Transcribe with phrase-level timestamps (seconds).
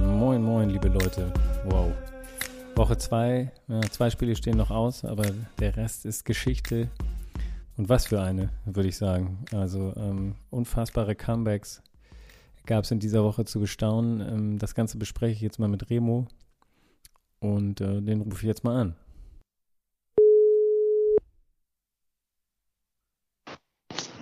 [0.00, 1.32] Moin, moin, liebe Leute.
[1.64, 1.92] Wow.
[2.74, 5.24] Woche zwei, ja, zwei Spiele stehen noch aus, aber
[5.60, 6.88] der Rest ist Geschichte.
[7.76, 9.44] Und was für eine, würde ich sagen.
[9.52, 11.82] Also ähm, unfassbare Comebacks
[12.66, 14.20] gab es in dieser Woche zu bestaunen.
[14.20, 16.26] Ähm, das Ganze bespreche ich jetzt mal mit Remo.
[17.40, 18.96] Und äh, den rufe ich jetzt mal an.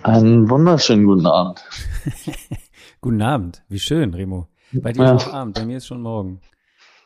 [0.03, 1.63] Einen wunderschönen guten Abend.
[3.01, 3.63] Guten Abend.
[3.69, 4.47] Wie schön, Remo.
[4.73, 5.15] Bei dir Ja.
[5.15, 6.39] ist schon Abend, bei mir ist schon morgen.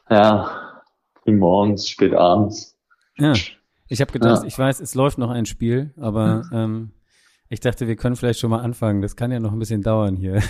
[0.09, 0.81] Ja,
[1.23, 2.77] früh morgens, spät abends.
[3.17, 3.33] Ja.
[3.87, 4.47] Ich habe gedacht, Ja.
[4.47, 6.91] ich weiß, es läuft noch ein Spiel, aber ähm,
[7.49, 9.01] ich dachte, wir können vielleicht schon mal anfangen.
[9.01, 10.41] Das kann ja noch ein bisschen dauern hier.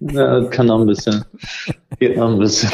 [0.00, 1.24] Ja, kann noch ein bisschen.
[1.98, 2.70] Geht noch ein bisschen.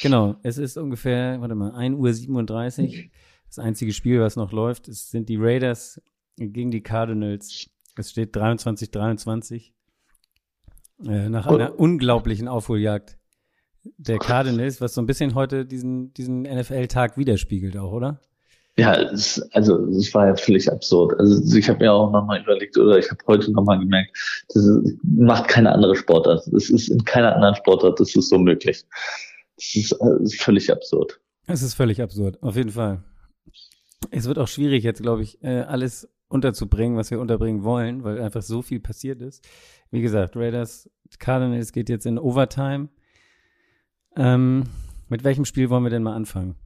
[0.00, 3.04] Genau, es ist ungefähr, warte mal, 1.37 Uhr.
[3.46, 6.00] Das einzige Spiel, was noch läuft, es sind die Raiders
[6.36, 7.68] gegen die Cardinals.
[7.96, 9.72] Es steht 23-23.
[11.06, 13.18] Äh, nach Und- einer unglaublichen Aufholjagd
[13.98, 18.20] der Cardinals, was so ein bisschen heute diesen, diesen NFL-Tag widerspiegelt auch, oder?
[18.78, 21.18] Ja, es, also es war ja völlig absurd.
[21.18, 24.16] Also ich habe mir auch nochmal überlegt, oder ich habe heute nochmal gemerkt,
[24.48, 26.46] das ist, macht keine andere Sportart.
[26.46, 28.82] Es ist in keiner anderen Sportart, das ist so möglich.
[29.56, 31.20] Das ist, äh, ist völlig absurd.
[31.46, 33.02] Es ist völlig absurd, auf jeden Fall.
[34.10, 38.20] Es wird auch schwierig jetzt, glaube ich, äh, alles unterzubringen, was wir unterbringen wollen, weil
[38.20, 39.46] einfach so viel passiert ist.
[39.90, 42.88] Wie gesagt, Raiders Cardinals geht jetzt in Overtime.
[44.16, 44.64] Ähm,
[45.08, 46.56] mit welchem Spiel wollen wir denn mal anfangen?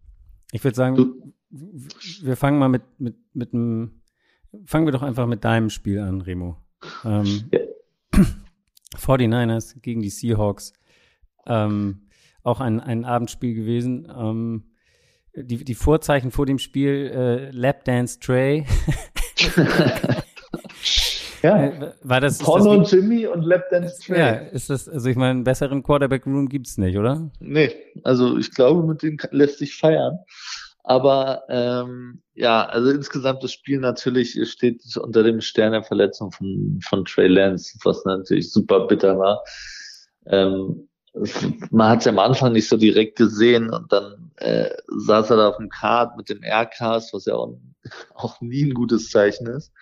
[0.53, 4.03] Ich würde sagen, Du- wir fangen mal mit, mit, mit einem,
[4.64, 6.56] fangen wir doch einfach mit deinem Spiel an, Remo.
[7.05, 7.61] Ähm, Ja.
[8.97, 10.73] 49ers gegen die Seahawks.
[11.47, 12.08] Ähm,
[12.42, 14.06] auch ein, ein Abendspiel gewesen.
[14.17, 14.64] Ähm,
[15.34, 18.64] die, die Vorzeichen vor dem Spiel, äh, Lapdance Trey.
[21.42, 21.95] Ja.
[22.02, 24.19] War das, Porno und Jimmy und Lapdance Trey.
[24.19, 27.30] ja, ist das, also ich meine, einen besseren Quarterback-Room gibt's nicht, oder?
[27.39, 30.19] Nee, also ich glaube, mit dem lässt sich feiern.
[30.83, 36.79] Aber ähm, ja, also insgesamt das Spiel natürlich steht unter dem Stern der Verletzung von,
[36.83, 39.42] von Trey Lance, was natürlich super bitter war.
[40.27, 40.89] Ähm,
[41.71, 45.49] man hat es am Anfang nicht so direkt gesehen und dann äh, saß er da
[45.49, 47.59] auf dem Kart mit dem Aircast, was ja auch,
[48.15, 49.73] auch nie ein gutes Zeichen ist.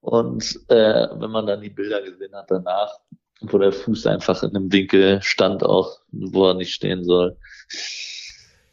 [0.00, 2.98] Und äh, wenn man dann die Bilder gesehen hat danach,
[3.40, 7.36] wo der Fuß einfach in einem Winkel stand, auch wo er nicht stehen soll.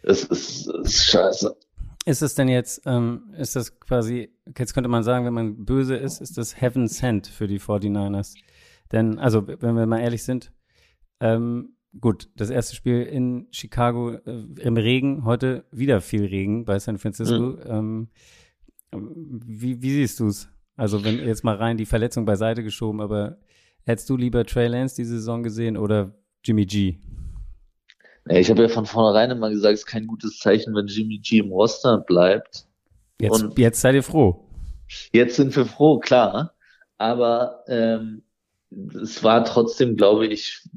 [0.04, 1.56] Es ist, es ist scheiße.
[2.06, 5.96] Ist es denn jetzt, ähm, ist das quasi, jetzt könnte man sagen, wenn man böse
[5.96, 8.34] ist, ist das Heaven Sent für die 49ers?
[8.92, 10.52] Denn, also, wenn wir mal ehrlich sind,
[11.22, 16.80] ähm, gut, das erste Spiel in Chicago äh, im Regen, heute wieder viel Regen bei
[16.80, 17.58] San Francisco.
[17.66, 18.10] Ähm,
[18.92, 20.50] wie, wie siehst du es?
[20.76, 23.38] Also, wenn jetzt mal rein die Verletzung beiseite geschoben, aber
[23.84, 26.98] hättest du lieber Trey Lance diese Saison gesehen oder Jimmy G?
[28.30, 31.40] Ich habe ja von vornherein immer gesagt, es ist kein gutes Zeichen, wenn Jimmy G
[31.40, 32.68] im Roster bleibt.
[33.20, 34.48] Jetzt, Und- jetzt seid ihr froh.
[35.14, 36.54] Jetzt sind wir froh, klar.
[36.98, 38.24] Aber ähm,
[39.02, 40.68] es war trotzdem, glaube ich,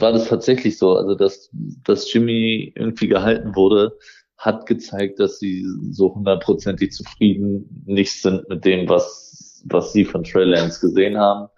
[0.00, 0.96] war das tatsächlich so.
[0.96, 3.98] Also, dass, dass Jimmy irgendwie gehalten wurde,
[4.36, 10.24] hat gezeigt, dass sie so hundertprozentig zufrieden nicht sind mit dem, was, was sie von
[10.24, 11.48] Trey Lance gesehen haben.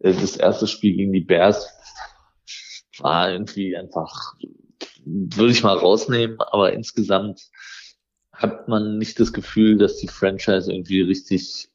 [0.00, 1.68] Äh, Das erste Spiel gegen die Bears
[2.98, 4.34] war irgendwie einfach,
[5.04, 7.42] würde ich mal rausnehmen, aber insgesamt
[8.32, 11.68] hat man nicht das Gefühl, dass die Franchise irgendwie richtig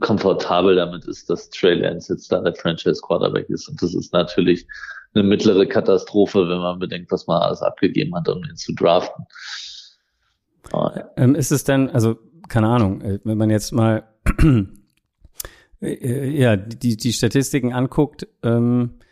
[0.00, 3.68] komfortabel damit ist, dass Trey Lance jetzt da der Franchise Quarterback ist.
[3.68, 4.66] Und das ist natürlich
[5.14, 9.24] eine mittlere Katastrophe, wenn man bedenkt, was man alles abgegeben hat, um ihn zu draften.
[10.70, 11.10] Aber, ja.
[11.16, 12.18] Ähm, ist es denn, also
[12.48, 14.04] keine Ahnung, äh, wenn man jetzt mal
[15.80, 19.11] äh, ja die die Statistiken anguckt, ähm, äh,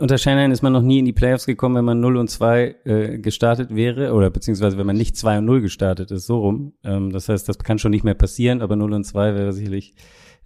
[0.00, 2.76] unter Shanahan ist man noch nie in die Playoffs gekommen, wenn man 0 und 2
[2.84, 6.74] äh, gestartet wäre oder beziehungsweise wenn man nicht 2 und 0 gestartet ist, so rum.
[6.84, 9.94] Ähm, das heißt, das kann schon nicht mehr passieren, aber 0 und 2 wäre sicherlich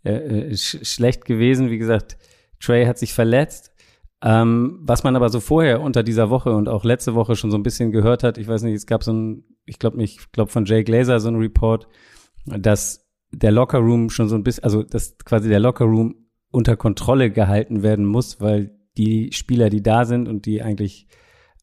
[0.04, 1.70] äh, äh, sch schlecht gewesen.
[1.70, 2.18] Wie gesagt,
[2.60, 3.72] Trey hat sich verletzt.
[4.22, 7.56] Ähm, was man aber so vorher unter dieser Woche und auch letzte Woche schon so
[7.56, 10.32] ein bisschen gehört hat, ich weiß nicht, es gab so ein, ich glaube nicht, ich
[10.32, 11.86] glaube von Jay Glazer so ein Report,
[12.46, 16.16] dass der Locker Room schon so ein bisschen, also dass quasi der Locker Room
[16.50, 21.06] unter Kontrolle gehalten werden muss, weil die Spieler, die da sind und die eigentlich,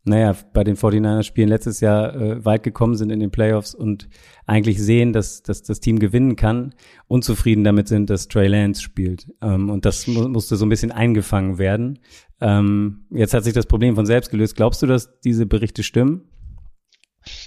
[0.04, 4.08] naja, bei den 49ers Spielen letztes Jahr äh, weit gekommen sind in den Playoffs und
[4.46, 6.74] eigentlich sehen, dass, dass das Team gewinnen kann,
[7.08, 9.28] unzufrieden damit sind, dass Trey Lance spielt.
[9.42, 12.00] Ähm, und das mu musste so ein bisschen eingefangen werden.
[12.40, 14.56] Ähm, jetzt hat sich das Problem von selbst gelöst.
[14.56, 16.30] Glaubst du, dass diese Berichte stimmen?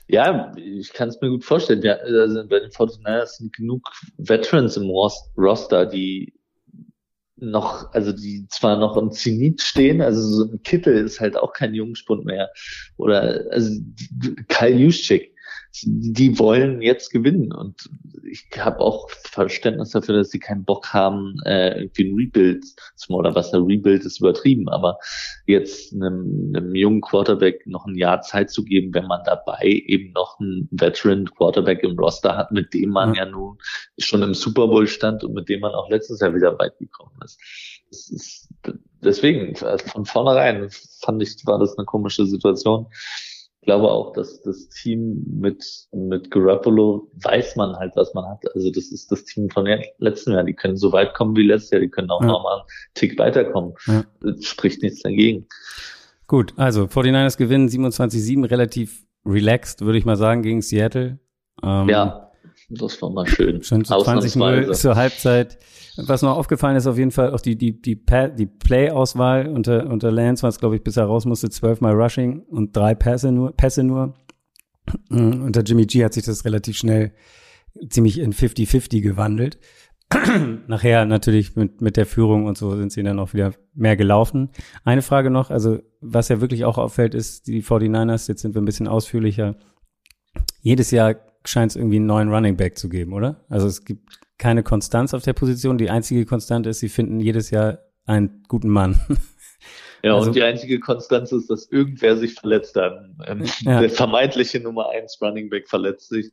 [0.08, 1.82] Ja, ich kann es mir gut vorstellen.
[1.82, 6.32] Ja, also bei den 49ers sind genug Veterans im Roster, die
[7.40, 11.52] noch, also die zwar noch im Zenit stehen, also so ein Kittel ist halt auch
[11.52, 12.50] kein Jungspund mehr.
[12.96, 13.80] Oder also
[14.48, 15.34] Kyle Juszczyk
[15.86, 17.52] die wollen jetzt gewinnen.
[17.52, 17.88] Und
[18.24, 22.64] ich habe auch Verständnis dafür, dass sie keinen Bock haben, äh, irgendwie ein Rebuild
[22.96, 23.20] zu machen.
[23.20, 24.98] Oder was der Rebuild ist übertrieben, aber
[25.46, 30.12] jetzt einem, einem jungen Quarterback noch ein Jahr Zeit zu geben, wenn man dabei eben
[30.12, 33.58] noch einen Veteran Quarterback im Roster hat, mit dem man ja, ja nun
[33.98, 37.18] schon im Super Bowl stand und mit dem man auch letztes Jahr wieder weit gekommen
[37.24, 37.40] ist.
[37.90, 38.48] Ist
[39.02, 40.68] deswegen, von vornherein
[41.00, 42.86] fand ich, war das eine komische Situation
[43.68, 45.62] glaube auch, dass das Team mit,
[45.92, 48.42] mit Garoppolo weiß man halt, was man hat.
[48.54, 49.68] Also das ist das Team von
[49.98, 50.42] letzten Jahr.
[50.44, 51.82] Die können so weit kommen wie letztes Jahr.
[51.82, 52.28] Die können auch ja.
[52.28, 53.74] nochmal einen Tick weiterkommen.
[53.86, 54.04] Ja.
[54.40, 55.46] Spricht nichts dagegen.
[56.26, 61.18] Gut, also 49ers gewinnen 27-7 relativ relaxed, würde ich mal sagen, gegen Seattle.
[61.62, 62.27] Ähm, ja,
[62.68, 63.62] das war mal schön.
[63.62, 65.58] Schon zu 20-0 zur Halbzeit.
[65.96, 70.12] Was noch aufgefallen ist, auf jeden Fall auch die, die, die, die Play-Auswahl unter, unter
[70.12, 73.56] Lance war es, glaube ich, bis er raus musste, zwölfmal Rushing und drei Pässe nur,
[73.56, 74.14] Pässe nur.
[75.08, 77.12] Mm, unter Jimmy G hat sich das relativ schnell
[77.88, 79.58] ziemlich in 50-50 gewandelt.
[80.68, 84.50] Nachher natürlich mit, mit der Führung und so sind sie dann auch wieder mehr gelaufen.
[84.84, 88.62] Eine Frage noch, also was ja wirklich auch auffällt, ist die 49ers, jetzt sind wir
[88.62, 89.56] ein bisschen ausführlicher.
[90.60, 91.16] Jedes Jahr
[91.48, 93.44] scheint es irgendwie einen neuen Running Back zu geben, oder?
[93.48, 95.78] Also es gibt keine Konstanz auf der Position.
[95.78, 99.00] Die einzige Konstante ist, sie finden jedes Jahr einen guten Mann.
[100.02, 103.16] Ja, also, und die einzige Konstanz ist, dass irgendwer sich verletzt dann.
[103.26, 103.80] Ähm, ja.
[103.80, 106.30] Der vermeintliche Nummer eins Running Back verletzt sich.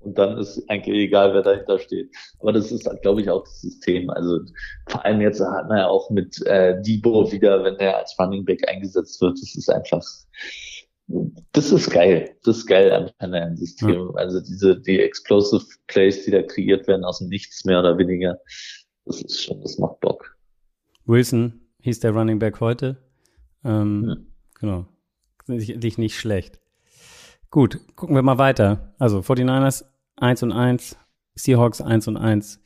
[0.00, 2.14] Und dann ist eigentlich egal, wer dahinter steht.
[2.40, 4.10] Aber das ist, glaube ich, auch das System.
[4.10, 4.40] Also
[4.88, 8.44] vor allem jetzt hat man ja auch mit äh, Debo wieder, wenn der als Running
[8.44, 10.04] Back eingesetzt wird, das ist einfach,
[11.52, 12.36] das ist geil.
[12.44, 13.90] Das ist geil am Panayan-System.
[13.90, 14.10] Ja.
[14.14, 18.38] Also diese, die Explosive Plays, die da kreiert werden aus dem Nichts mehr oder weniger.
[19.04, 20.36] Das ist schon, das macht Bock.
[21.04, 22.96] Wilson hieß der Running Back heute.
[23.64, 24.16] Ähm, ja.
[24.60, 24.86] Genau.
[25.48, 26.58] Dich nicht schlecht.
[27.50, 28.94] Gut, gucken wir mal weiter.
[28.98, 29.84] Also 49ers
[30.16, 30.96] 1 und 1,
[31.36, 32.60] Seahawks 1 und 1.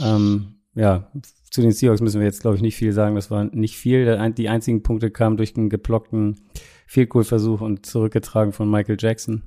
[0.00, 1.10] Ähm, ja,
[1.50, 3.14] zu den Seahawks müssen wir jetzt, glaube ich, nicht viel sagen.
[3.14, 4.32] Das war nicht viel.
[4.32, 6.40] Die einzigen Punkte kamen durch den geblockten
[6.86, 9.42] Field Goal Versuch und zurückgetragen von Michael Jackson.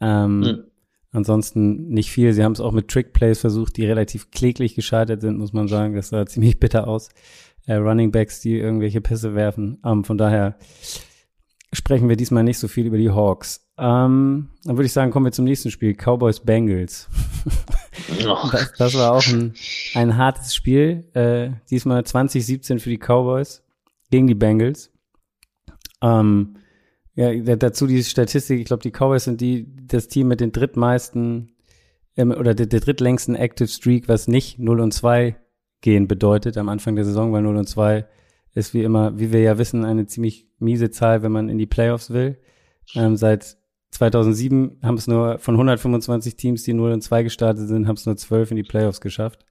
[0.00, 0.64] Ähm, mhm.
[1.12, 2.32] Ansonsten nicht viel.
[2.32, 5.68] Sie haben es auch mit Trick Plays versucht, die relativ kläglich gescheitert sind, muss man
[5.68, 5.94] sagen.
[5.94, 7.10] Das sah ziemlich bitter aus.
[7.66, 9.78] Äh, Running Backs, die irgendwelche Pisse werfen.
[9.84, 10.56] Ähm, von daher
[11.74, 13.68] sprechen wir diesmal nicht so viel über die Hawks.
[13.76, 15.94] Ähm, dann würde ich sagen, kommen wir zum nächsten Spiel.
[15.94, 17.08] Cowboys Bengals.
[18.52, 19.54] das, das, war auch ein,
[19.94, 21.04] ein hartes Spiel.
[21.14, 23.62] Äh, diesmal 2017 für die Cowboys
[24.10, 24.90] gegen die Bengals.
[26.02, 26.56] Ähm,
[27.16, 31.52] ja, dazu die Statistik, ich glaube, die Cowboys sind die, das Team mit den drittmeisten
[32.16, 35.36] ähm, oder der, der drittlängsten Active Streak, was nicht 0 und 2
[35.80, 38.06] gehen bedeutet am Anfang der Saison, weil 0 und 2
[38.54, 41.66] ist wie immer, wie wir ja wissen, eine ziemlich miese Zahl, wenn man in die
[41.66, 42.38] Playoffs will.
[42.94, 43.56] Ähm, seit
[43.90, 48.06] 2007 haben es nur von 125 Teams, die 0 und 2 gestartet sind, haben es
[48.06, 49.44] nur 12 in die Playoffs geschafft.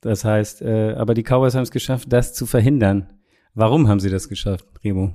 [0.00, 3.08] Das heißt, äh, aber die Cowboys haben es geschafft, das zu verhindern.
[3.54, 5.14] Warum haben sie das geschafft, Remo?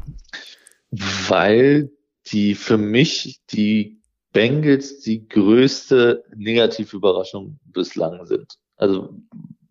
[0.92, 1.92] weil
[2.32, 4.02] die für mich die
[4.34, 8.58] Bengals die größte Negativüberraschung bislang sind.
[8.76, 9.16] Also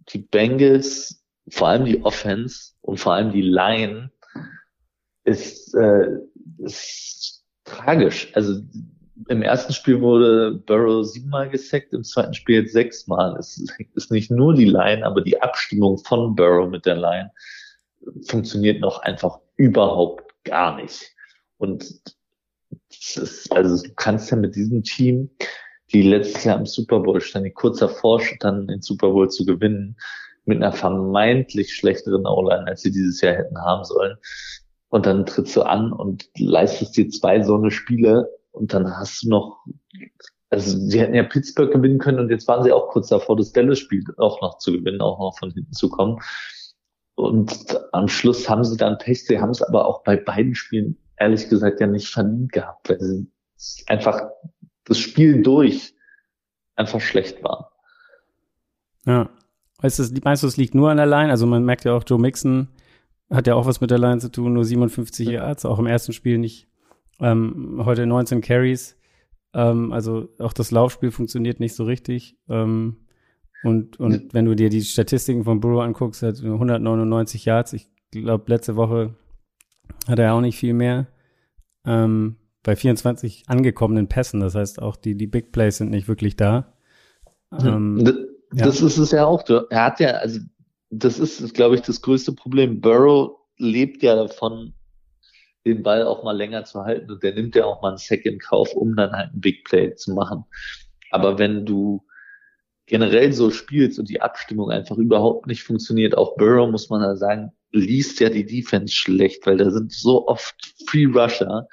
[0.08, 4.10] die Bengals, vor allem die Offense und vor allem die Line
[5.24, 6.08] ist, äh,
[6.58, 8.30] ist tragisch.
[8.34, 8.60] Also
[9.28, 13.36] im ersten Spiel wurde Burrow siebenmal gesackt, im zweiten Spiel sechsmal.
[13.38, 13.62] Es
[13.94, 17.30] ist nicht nur die Line, aber die Abstimmung von Burrow mit der Line
[18.28, 21.12] funktioniert noch einfach überhaupt gar nicht.
[21.58, 22.00] Und
[22.90, 25.30] ist, also du kannst ja mit diesem Team,
[25.92, 29.96] die letztes Jahr im Super Bowl standen, kurz davor dann den Super Bowl zu gewinnen,
[30.46, 34.16] mit einer vermeintlich schlechteren O-Line, als sie dieses Jahr hätten haben sollen.
[34.88, 39.24] Und dann trittst du an und leistest dir zwei so eine Spiele und dann hast
[39.24, 39.64] du noch,
[40.48, 43.52] also sie hätten ja Pittsburgh gewinnen können und jetzt waren sie auch kurz davor, das
[43.52, 46.18] Dallas-Spiel auch noch zu gewinnen, auch noch von hinten zu kommen.
[47.16, 50.96] Und am Schluss haben sie dann Pech, sie haben es aber auch bei beiden Spielen
[51.16, 53.26] ehrlich gesagt ja nicht verdient gehabt, weil sie
[53.86, 54.22] einfach
[54.84, 55.94] das Spiel durch
[56.76, 57.64] einfach schlecht waren.
[59.04, 59.30] Ja.
[59.80, 61.30] Weißt du, meinst du, es liegt nur an der Line?
[61.30, 62.68] Also man merkt ja auch, Joe Mixon
[63.30, 66.12] hat ja auch was mit der Line zu tun, nur 57 Yards, auch im ersten
[66.12, 66.68] Spiel nicht.
[67.20, 68.96] Ähm, heute 19 Carries.
[69.54, 72.36] Ähm, also auch das Laufspiel funktioniert nicht so richtig.
[72.48, 72.96] Ähm,
[73.64, 77.72] und, und wenn du dir die Statistiken von Burrow anguckst, hat 199 Yards.
[77.72, 79.14] Ich glaube, letzte Woche
[80.06, 81.08] hat er auch nicht viel mehr.
[81.84, 84.40] Ähm, bei 24 angekommenen Pässen.
[84.40, 86.74] Das heißt, auch die, die Big Plays sind nicht wirklich da.
[87.52, 88.26] Ähm,
[88.64, 88.86] das, das ja.
[88.86, 89.44] ist es ja auch.
[89.70, 90.40] Er hat ja, also
[90.90, 92.80] das ist, glaube ich, das größte Problem.
[92.80, 94.72] Burrow lebt ja davon,
[95.64, 98.24] den Ball auch mal länger zu halten und der nimmt ja auch mal einen Sack
[98.24, 100.44] in Kauf, um dann halt ein Big Play zu machen.
[101.10, 102.04] Aber wenn du
[102.86, 107.16] generell so spielst und die Abstimmung einfach überhaupt nicht funktioniert, auch Burrow muss man da
[107.16, 110.54] sagen, liest ja die Defense schlecht, weil da sind so oft
[110.88, 111.66] Free Rusher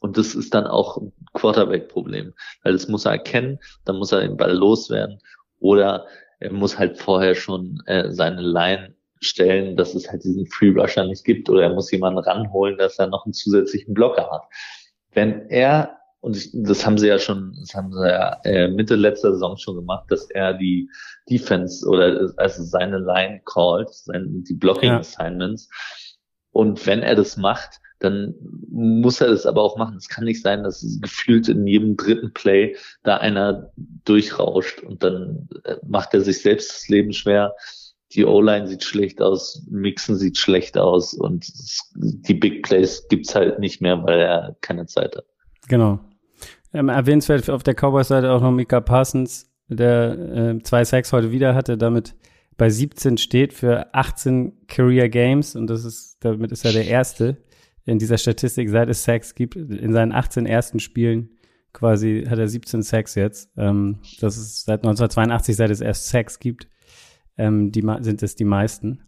[0.00, 4.20] und das ist dann auch ein Quarterback-Problem, weil das muss er erkennen, dann muss er
[4.20, 5.20] den Ball loswerden
[5.58, 6.06] oder
[6.40, 11.04] er muss halt vorher schon äh, seine Line stellen, dass es halt diesen Free Rusher
[11.04, 14.42] nicht gibt oder er muss jemanden ranholen, dass er noch einen zusätzlichen Blocker hat.
[15.12, 18.96] Wenn er und ich, das haben sie ja schon, das haben sie ja äh, Mitte
[18.96, 20.90] letzter Saison schon gemacht, dass er die
[21.30, 25.68] Defense oder also seine Line seine, die Blocking Assignments.
[25.70, 26.16] Ja.
[26.50, 28.34] Und wenn er das macht, dann
[28.70, 29.96] muss er das aber auch machen.
[29.96, 33.72] Es kann nicht sein, dass gefühlt in jedem dritten Play da einer
[34.04, 37.54] durchrauscht und dann äh, macht er sich selbst das Leben schwer.
[38.12, 41.46] Die O-Line sieht schlecht aus, Mixen sieht schlecht aus und
[41.94, 45.26] die Big Plays gibt's halt nicht mehr, weil er keine Zeit hat.
[45.68, 46.00] Genau.
[46.72, 51.54] Ähm, erwähnenswert auf der Cowboys-Seite auch noch Mika Parsons, der äh, zwei Sacks heute wieder
[51.54, 52.14] hatte, damit
[52.56, 57.36] bei 17 steht für 18 Career Games und das ist, damit ist er der Erste
[57.88, 59.56] in dieser Statistik, seit es Sacks gibt.
[59.56, 61.30] In seinen 18 ersten Spielen
[61.72, 63.50] quasi hat er 17 Sacks jetzt.
[63.56, 66.68] Ähm, das ist seit 1982, seit es erst Sacks gibt,
[67.38, 69.00] ähm, die, sind es die meisten.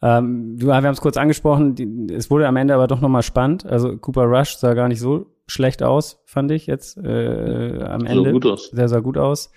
[0.00, 3.66] Ähm, wir haben es kurz angesprochen, die, es wurde am Ende aber doch nochmal spannend.
[3.66, 8.24] Also Cooper Rush sah gar nicht so schlecht aus, fand ich jetzt äh, am Ende.
[8.24, 8.70] Sah gut aus.
[8.70, 9.50] Der sah gut aus.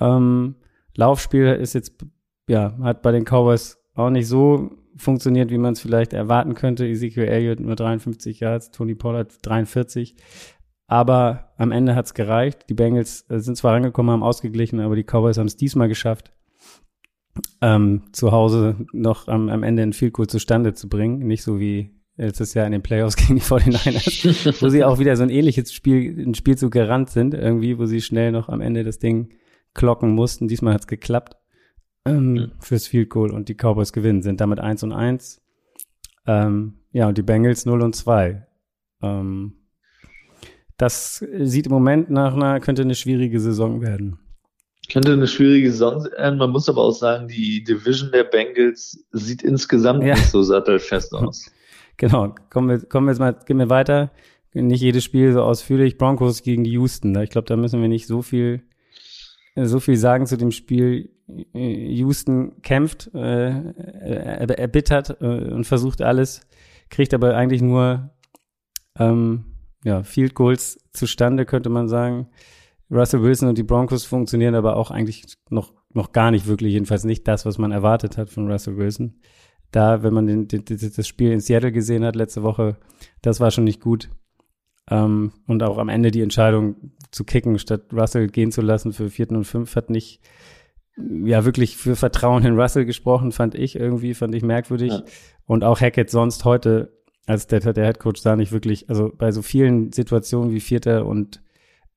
[0.00, 0.56] Ähm,
[0.96, 2.04] Laufspiel ist jetzt,
[2.48, 6.86] ja, hat bei den Cowboys auch nicht so funktioniert, wie man es vielleicht erwarten könnte.
[6.86, 10.16] Ezekiel Elliott nur 53 Yards, Tony Pollard 43.
[10.86, 12.66] Aber am Ende hat's gereicht.
[12.68, 16.32] Die Bengals äh, sind zwar rangekommen, haben ausgeglichen, aber die Cowboys haben es diesmal geschafft,
[17.60, 21.20] ähm, zu Hause noch am, am Ende ein Field Goal zustande zu bringen.
[21.20, 25.16] Nicht so wie letztes Jahr in den Playoffs gegen die 49ers, wo sie auch wieder
[25.16, 28.84] so ein ähnliches Spiel, ein Spielzug gerannt sind, irgendwie, wo sie schnell noch am Ende
[28.84, 29.30] das Ding
[29.74, 30.48] klocken mussten.
[30.48, 31.36] Diesmal hat's geklappt
[32.06, 32.52] ähm, mhm.
[32.58, 35.40] fürs Field Goal und die Cowboys gewinnen, sind damit 1 und 1.
[36.26, 38.46] Ähm, ja, und die Bengals 0 und 2.
[39.02, 39.54] Ähm,
[40.76, 44.18] das sieht im Moment nach einer, könnte eine schwierige Saison werden.
[44.90, 46.38] Könnte eine schwierige Saison sein.
[46.38, 50.14] Man muss aber auch sagen, die Division der Bengals sieht insgesamt ja.
[50.14, 51.50] nicht so sattelfest aus.
[51.96, 52.34] Genau.
[52.50, 54.10] Kommen wir, kommen wir jetzt mal, gehen wir weiter.
[54.54, 55.98] Nicht jedes Spiel so ausführlich.
[55.98, 57.16] Broncos gegen die Houston.
[57.22, 58.62] Ich glaube, da müssen wir nicht so viel,
[59.54, 61.10] so viel sagen zu dem Spiel.
[61.52, 63.50] Houston kämpft, äh,
[64.54, 66.40] erbittert äh, und versucht alles,
[66.90, 68.10] kriegt aber eigentlich nur
[68.98, 69.44] ähm,
[69.84, 72.28] ja, Field Goals zustande, könnte man sagen.
[72.90, 77.04] Russell Wilson und die Broncos funktionieren aber auch eigentlich noch, noch gar nicht wirklich, jedenfalls
[77.04, 79.20] nicht das, was man erwartet hat von Russell Wilson.
[79.70, 82.76] Da, wenn man den, den, das Spiel in Seattle gesehen hat letzte Woche,
[83.22, 84.10] das war schon nicht gut.
[84.90, 89.08] Ähm, und auch am Ende die Entscheidung zu kicken, statt Russell gehen zu lassen für
[89.08, 90.20] vierten und fünf, hat nicht
[90.96, 94.92] ja wirklich für Vertrauen in Russell gesprochen, fand ich irgendwie, fand ich merkwürdig.
[94.92, 95.02] Ja.
[95.46, 96.92] Und auch Hackett sonst heute
[97.26, 101.06] als der, der Head Coach da nicht wirklich, also bei so vielen Situationen wie Vierter
[101.06, 101.42] und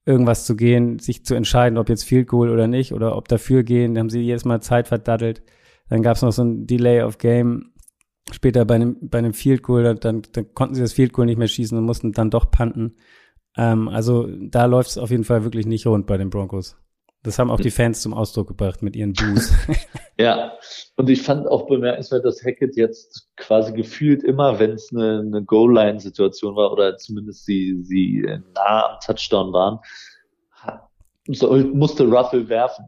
[0.04, 3.64] irgendwas zu gehen, sich zu entscheiden, ob jetzt Field Goal oder nicht oder ob dafür
[3.64, 5.42] gehen, haben sie jedes Mal Zeit verdattelt.
[5.88, 7.72] Dann gab es noch so ein Delay of Game
[8.32, 11.38] später bei einem, bei einem Field Goal, dann, dann konnten sie das Field Goal nicht
[11.38, 12.96] mehr schießen und mussten dann doch panten.
[13.56, 16.76] Ähm, also da läuft es auf jeden Fall wirklich nicht rund bei den Broncos.
[17.26, 19.52] Das haben auch die Fans zum Ausdruck gebracht mit ihren Boos.
[20.18, 20.52] ja,
[20.94, 25.42] und ich fand auch bemerkenswert, dass Hackett jetzt quasi gefühlt immer, wenn es eine, eine
[25.42, 29.80] Goal-Line-Situation war oder zumindest sie, sie nah am Touchdown waren,
[31.26, 32.84] soll, musste Russell werfen.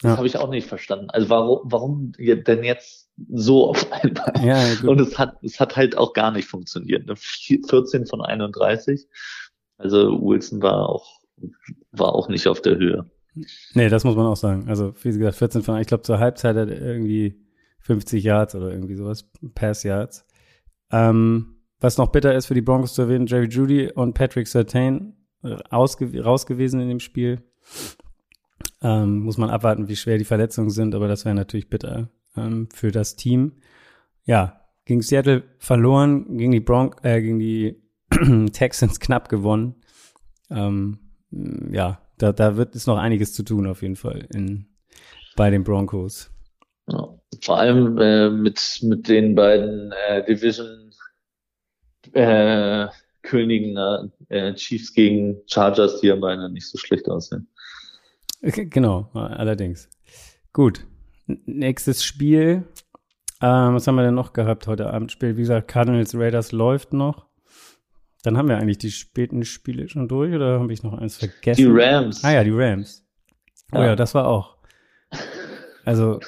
[0.00, 0.16] Das ja.
[0.18, 1.10] habe ich auch nicht verstanden.
[1.10, 4.32] Also warum, warum denn jetzt so auf einmal?
[4.40, 7.10] Ja, und es hat, es hat halt auch gar nicht funktioniert.
[7.18, 8.06] 14 ne?
[8.06, 9.08] von 31.
[9.78, 11.20] Also Wilson war auch,
[11.90, 13.10] war auch nicht auf der Höhe.
[13.74, 14.68] Nee, das muss man auch sagen.
[14.68, 17.44] Also, wie gesagt, 14 von, ich glaube, zur Halbzeit hat er irgendwie
[17.80, 20.26] 50 Yards oder irgendwie sowas, Pass Yards.
[20.90, 25.14] Ähm, was noch bitter ist für die Broncos zu erwähnen, Jerry Judy und Patrick Sertain
[25.42, 27.42] äh, raus gewesen in dem Spiel.
[28.80, 32.68] Ähm, muss man abwarten, wie schwer die Verletzungen sind, aber das wäre natürlich bitter ähm,
[32.72, 33.52] für das Team.
[34.24, 37.82] Ja, gegen Seattle verloren, gegen die Bronx, äh, gegen die
[38.52, 39.74] Texans knapp gewonnen.
[40.50, 40.98] Ähm,
[41.30, 44.66] ja, da, da wird es noch einiges zu tun auf jeden Fall in,
[45.36, 46.30] bei den Broncos.
[46.88, 47.08] Ja,
[47.40, 50.90] vor allem äh, mit, mit den beiden äh, Division
[52.12, 52.88] äh,
[53.22, 53.76] Königen,
[54.28, 57.48] äh, Chiefs gegen Chargers, die ja beinahe nicht so schlecht aussehen.
[58.42, 59.88] Genau, allerdings.
[60.52, 60.84] Gut.
[61.26, 62.64] Nächstes Spiel.
[63.40, 65.10] Ähm, was haben wir denn noch gehabt heute Abend?
[65.10, 67.26] Spiel, wie gesagt, Cardinals Raiders läuft noch.
[68.24, 71.60] Dann haben wir eigentlich die späten Spiele schon durch oder habe ich noch eins vergessen?
[71.60, 72.24] Die Rams.
[72.24, 73.06] Ah ja, die Rams.
[73.70, 74.56] Oh ja, ja das war auch.
[75.84, 76.20] Also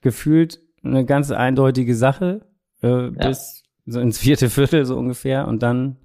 [0.00, 2.46] gefühlt eine ganz eindeutige Sache
[2.82, 3.08] äh, ja.
[3.08, 5.96] bis so ins vierte Viertel so ungefähr und dann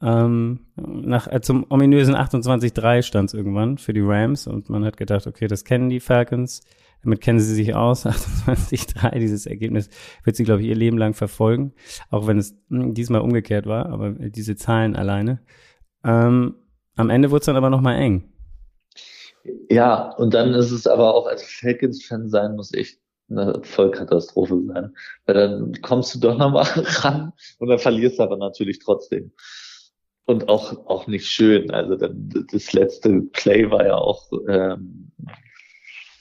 [0.00, 4.96] ähm, nach äh, zum ominösen 28-3 stand es irgendwann für die Rams und man hat
[4.96, 6.62] gedacht, okay, das kennen die Falcons,
[7.02, 8.06] damit kennen sie sich aus.
[8.06, 9.88] 28-3, dieses Ergebnis
[10.24, 11.72] wird sie, glaube ich, ihr Leben lang verfolgen,
[12.10, 15.40] auch wenn es hm, diesmal umgekehrt war, aber diese Zahlen alleine.
[16.04, 16.54] Ähm,
[16.96, 18.30] am Ende wurde es dann aber nochmal eng.
[19.70, 24.94] Ja, und dann ist es aber auch als Falcons-Fan sein, muss echt eine Vollkatastrophe sein.
[25.24, 29.32] Weil dann kommst du doch nochmal ran und dann verlierst du aber natürlich trotzdem.
[30.26, 31.70] Und auch, auch nicht schön.
[31.70, 35.10] Also dann, das letzte Play war ja auch ähm,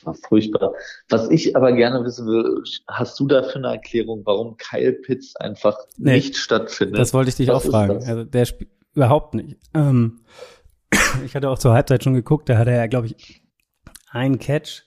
[0.06, 0.74] war furchtbar.
[1.10, 5.77] Was ich aber gerne wissen will, hast du dafür eine Erklärung, warum Kyle Pitts einfach
[5.98, 7.00] nee, nicht stattfindet?
[7.00, 8.03] Das wollte ich dich Was auch fragen.
[8.03, 9.58] Also der spielt überhaupt nicht.
[9.74, 10.22] Ähm,
[11.25, 13.41] ich hatte auch zur Halbzeit schon geguckt, da hatte er, glaube ich,
[14.12, 14.86] einen Catch.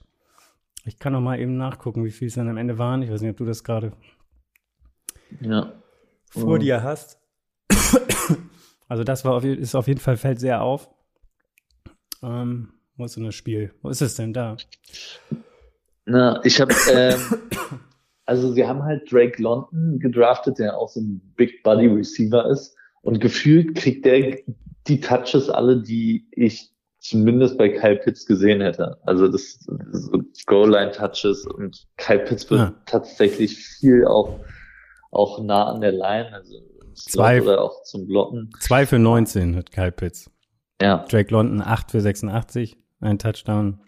[0.85, 3.03] Ich kann noch mal eben nachgucken, wie viel es dann am Ende waren.
[3.03, 3.93] Ich weiß nicht, ob du das gerade
[5.41, 5.73] ja.
[6.29, 7.19] vor dir hast.
[8.89, 10.91] Also das war auf, ist auf jeden Fall fällt sehr auf.
[12.23, 13.73] Ähm, wo ist denn das Spiel?
[13.83, 14.57] Wo ist es denn da?
[16.05, 17.21] Na, ich habe ähm,
[18.27, 22.77] also sie haben halt Drake London gedraftet, der auch so ein Big Body Receiver ist
[23.03, 24.39] und gefühlt kriegt der
[24.89, 28.99] die Touches alle, die ich zumindest bei Kyle Pitts gesehen hätte.
[29.05, 29.59] Also das
[29.93, 32.75] so Goal-Line-Touches und Kyle Pitts wird ja.
[32.87, 34.41] tatsächlich viel auch,
[35.11, 36.55] auch nah an der Line, also
[36.95, 38.51] zwei, oder auch zum Blocken.
[38.61, 40.31] Zwei für 19 hat Kyle Pitts.
[40.81, 41.05] Ja.
[41.09, 43.81] Drake London acht für 86, ein Touchdown.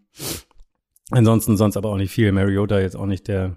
[1.11, 2.33] Ansonsten sonst aber auch nicht viel.
[2.33, 3.57] Mariota jetzt auch nicht der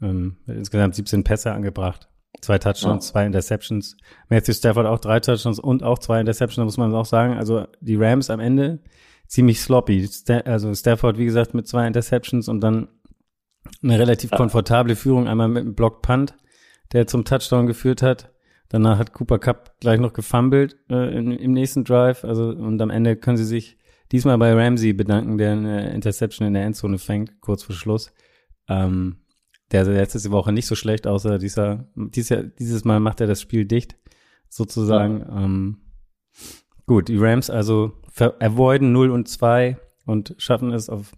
[0.00, 2.08] ähm, insgesamt 17 Pässe angebracht.
[2.40, 3.12] Zwei Touchdowns, ja.
[3.12, 3.96] zwei Interceptions.
[4.28, 7.34] Matthew Stafford auch drei Touchdowns und auch zwei Interceptions, muss man auch sagen.
[7.34, 8.80] Also die Rams am Ende
[9.26, 10.08] ziemlich sloppy.
[10.44, 12.88] also Stafford, wie gesagt, mit zwei Interceptions und dann
[13.82, 14.36] eine relativ ja.
[14.36, 16.34] komfortable Führung, einmal mit einem Block Punt,
[16.92, 18.30] der zum Touchdown geführt hat.
[18.68, 22.24] Danach hat Cooper Cup gleich noch gefummelt äh, im, im nächsten Drive.
[22.24, 23.78] Also und am Ende können sie sich
[24.12, 28.12] diesmal bei Ramsey bedanken, der eine Interception in der Endzone fängt, kurz vor Schluss.
[28.68, 29.16] Ähm,
[29.70, 33.64] der letzte Woche nicht so schlecht, außer dieser, dieses, dieses Mal macht er das Spiel
[33.64, 33.96] dicht,
[34.48, 35.20] sozusagen.
[35.20, 35.44] Ja.
[35.44, 35.78] Ähm,
[36.86, 41.12] gut, die Rams also avoiden 0 und 2 und schaffen es auf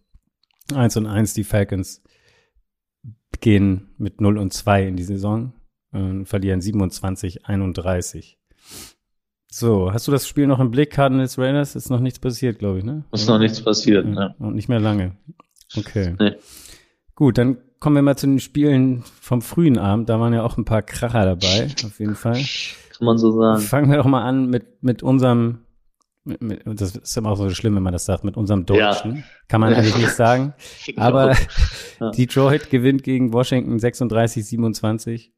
[0.74, 1.34] 1 und 1.
[1.34, 2.02] Die Falcons
[3.40, 5.52] gehen mit 0 und 2 in die Saison
[5.92, 8.38] und verlieren 27, 31.
[9.58, 10.90] So, hast du das Spiel noch im Blick?
[10.90, 13.04] Cardinals Raiders ist noch nichts passiert, glaube ich, ne?
[13.10, 14.34] Ist noch nichts passiert, ne?
[14.38, 15.16] Und nicht mehr lange.
[15.74, 16.14] Okay.
[16.20, 16.32] Nee.
[17.14, 20.10] Gut, dann kommen wir mal zu den Spielen vom frühen Abend.
[20.10, 22.34] Da waren ja auch ein paar Kracher dabei, auf jeden Fall.
[22.34, 23.62] Kann man so sagen.
[23.62, 25.60] Fangen wir doch mal an mit, mit unserem,
[26.24, 29.16] mit, mit, das ist immer auch so schlimm, wenn man das sagt, mit unserem Deutschen.
[29.16, 29.22] Ja.
[29.48, 30.52] Kann man eigentlich nicht sagen.
[30.98, 31.34] Aber
[31.98, 32.10] ja.
[32.10, 35.30] Detroit gewinnt gegen Washington 36-27.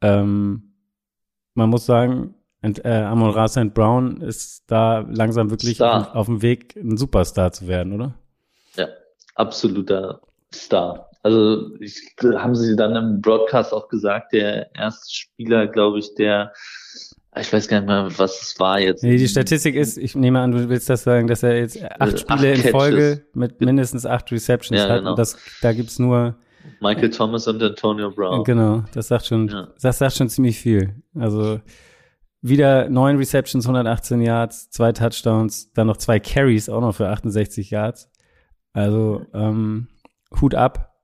[0.00, 0.74] Ähm,
[1.54, 2.36] man muss sagen,
[2.68, 3.72] und, äh, Amon Ra St.
[3.72, 8.14] Brown ist da langsam wirklich auf, auf dem Weg, ein Superstar zu werden, oder?
[8.76, 8.88] Ja,
[9.34, 10.20] absoluter
[10.54, 11.10] Star.
[11.22, 16.52] Also ich, haben sie dann im Broadcast auch gesagt, der erste Spieler, glaube ich, der
[17.40, 19.04] ich weiß gar nicht mehr, was es war jetzt.
[19.04, 22.14] Nee, die Statistik ist, ich nehme an, du willst das sagen, dass er jetzt acht
[22.14, 24.98] äh, Spiele acht in Folge mit mindestens acht Receptions ja, hat.
[24.98, 25.10] Genau.
[25.10, 26.36] Und das, da gibt's nur
[26.80, 28.44] Michael Thomas und Antonio Brown.
[28.44, 29.68] Genau, das sagt schon, ja.
[29.80, 30.96] das sagt schon ziemlich viel.
[31.14, 31.60] Also
[32.40, 37.70] wieder neun Receptions, 118 Yards, zwei Touchdowns, dann noch zwei Carries, auch noch für 68
[37.70, 38.10] Yards.
[38.72, 39.88] Also ähm,
[40.40, 40.94] Hut ab,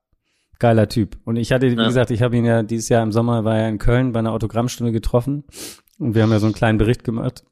[0.59, 1.19] geiler Typ.
[1.25, 1.87] Und ich hatte, wie ja.
[1.87, 4.33] gesagt, ich habe ihn ja dieses Jahr im Sommer, war er in Köln bei einer
[4.33, 5.45] Autogrammstunde getroffen
[5.99, 7.45] und wir haben ja so einen kleinen Bericht gemacht.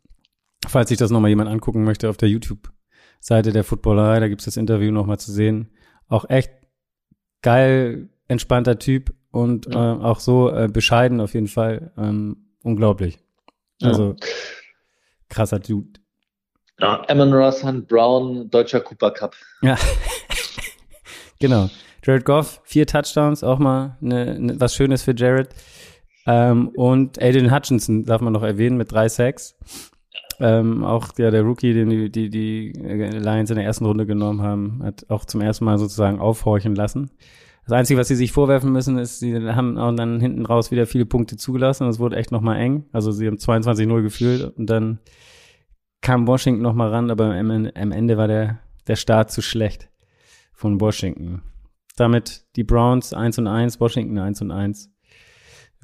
[0.66, 4.56] Falls sich das nochmal jemand angucken möchte auf der YouTube-Seite der Footballerei, da gibt's das
[4.56, 5.70] Interview nochmal zu sehen.
[6.08, 6.52] Auch echt
[7.42, 9.94] geil, entspannter Typ und ja.
[9.94, 11.92] äh, auch so äh, bescheiden auf jeden Fall.
[11.96, 13.18] Ähm, unglaublich.
[13.82, 14.26] Also ja.
[15.28, 16.00] krasser Dude.
[16.80, 19.36] Ja, Amon Ross Hunt Brown, deutscher Cooper Cup.
[19.62, 19.76] Ja.
[21.38, 21.70] genau.
[22.04, 25.50] Jared Goff, vier Touchdowns, auch mal ne, ne, was Schönes für Jared.
[26.26, 29.56] Ähm, und Aiden Hutchinson darf man noch erwähnen mit drei Sacks.
[30.40, 34.42] Ähm, auch ja, der Rookie, den die, die, die Lions in der ersten Runde genommen
[34.42, 37.10] haben, hat auch zum ersten Mal sozusagen aufhorchen lassen.
[37.64, 40.86] Das Einzige, was sie sich vorwerfen müssen, ist, sie haben auch dann hinten raus wieder
[40.86, 42.86] viele Punkte zugelassen und es wurde echt nochmal eng.
[42.92, 44.98] Also sie haben 22-0 gefühlt und dann
[46.00, 49.88] kam Washington nochmal ran, aber am, Ende war der, der Start zu schlecht
[50.52, 51.42] von Washington.
[51.96, 54.90] Damit die Browns 1 und 1, Washington 1 und 1.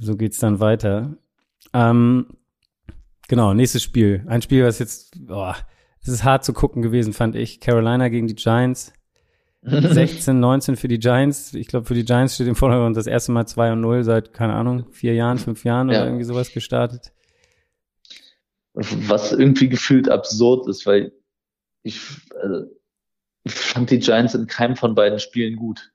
[0.00, 1.16] So geht's dann weiter.
[1.72, 2.26] Ähm,
[3.28, 4.24] genau, nächstes Spiel.
[4.26, 5.54] Ein Spiel, was jetzt, boah,
[6.00, 7.60] es ist hart zu gucken gewesen, fand ich.
[7.60, 8.92] Carolina gegen die Giants.
[9.62, 11.54] 16, 19 für die Giants.
[11.54, 14.32] Ich glaube, für die Giants steht im Vordergrund das erste Mal 2 und 0 seit,
[14.32, 15.98] keine Ahnung, vier Jahren, fünf Jahren ja.
[15.98, 17.12] oder irgendwie sowas gestartet.
[18.74, 21.12] Was irgendwie gefühlt absurd ist, weil
[21.82, 22.00] ich,
[22.40, 22.66] also,
[23.42, 25.90] ich fand die Giants in keinem von beiden Spielen gut.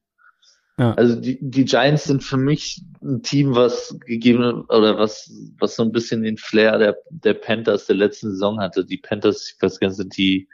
[0.77, 0.93] Ja.
[0.95, 5.83] Also die, die Giants sind für mich ein Team, was gegeben oder was was so
[5.83, 8.83] ein bisschen den Flair der der Panthers der letzten Saison hatte.
[8.83, 10.49] Die Panthers, ich weiß gar nicht, sind die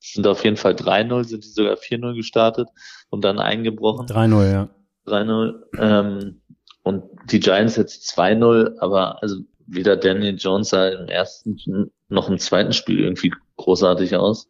[0.00, 2.68] sind auf jeden Fall 3-0, sind die sogar 4-0 gestartet
[3.10, 4.06] und dann eingebrochen.
[4.06, 4.68] 3-0, ja.
[5.06, 5.54] 3-0.
[5.78, 6.40] Ähm,
[6.82, 9.36] und die Giants jetzt 2-0, aber also
[9.66, 14.48] weder Daniel Jones sah im ersten noch im zweiten Spiel irgendwie großartig aus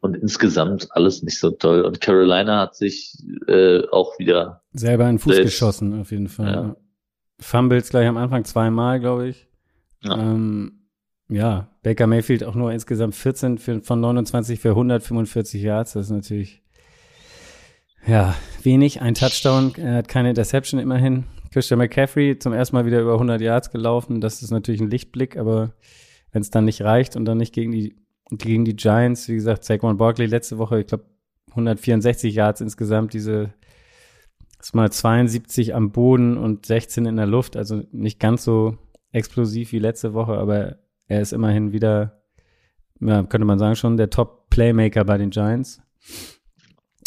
[0.00, 1.82] und insgesamt alles nicht so toll.
[1.82, 3.14] Und Carolina hat sich
[3.46, 6.52] äh, auch wieder selber in den Fuß selbst, geschossen, auf jeden Fall.
[6.52, 6.76] Ja.
[7.40, 9.48] Fumbles gleich am Anfang zweimal, glaube ich.
[10.02, 10.16] Ja.
[10.18, 10.77] Ähm,
[11.28, 15.92] ja, Baker Mayfield auch nur insgesamt 14 für, von 29 für 145 Yards.
[15.92, 16.62] Das ist natürlich
[18.06, 19.00] ja wenig.
[19.02, 21.24] Ein Touchdown, er hat keine Interception immerhin.
[21.52, 24.20] Christian McCaffrey zum ersten Mal wieder über 100 Yards gelaufen.
[24.20, 25.74] Das ist natürlich ein Lichtblick, aber
[26.32, 27.96] wenn es dann nicht reicht und dann nicht gegen die
[28.30, 31.04] gegen die Giants, wie gesagt, Saquon Barkley letzte Woche, ich glaube
[31.50, 33.54] 164 Yards insgesamt, diese
[34.60, 38.76] ist mal 72 am Boden und 16 in der Luft, also nicht ganz so
[39.12, 40.76] explosiv wie letzte Woche, aber
[41.08, 42.22] er ist immerhin wieder,
[43.00, 45.80] ja, könnte man sagen, schon der Top-Playmaker bei den Giants.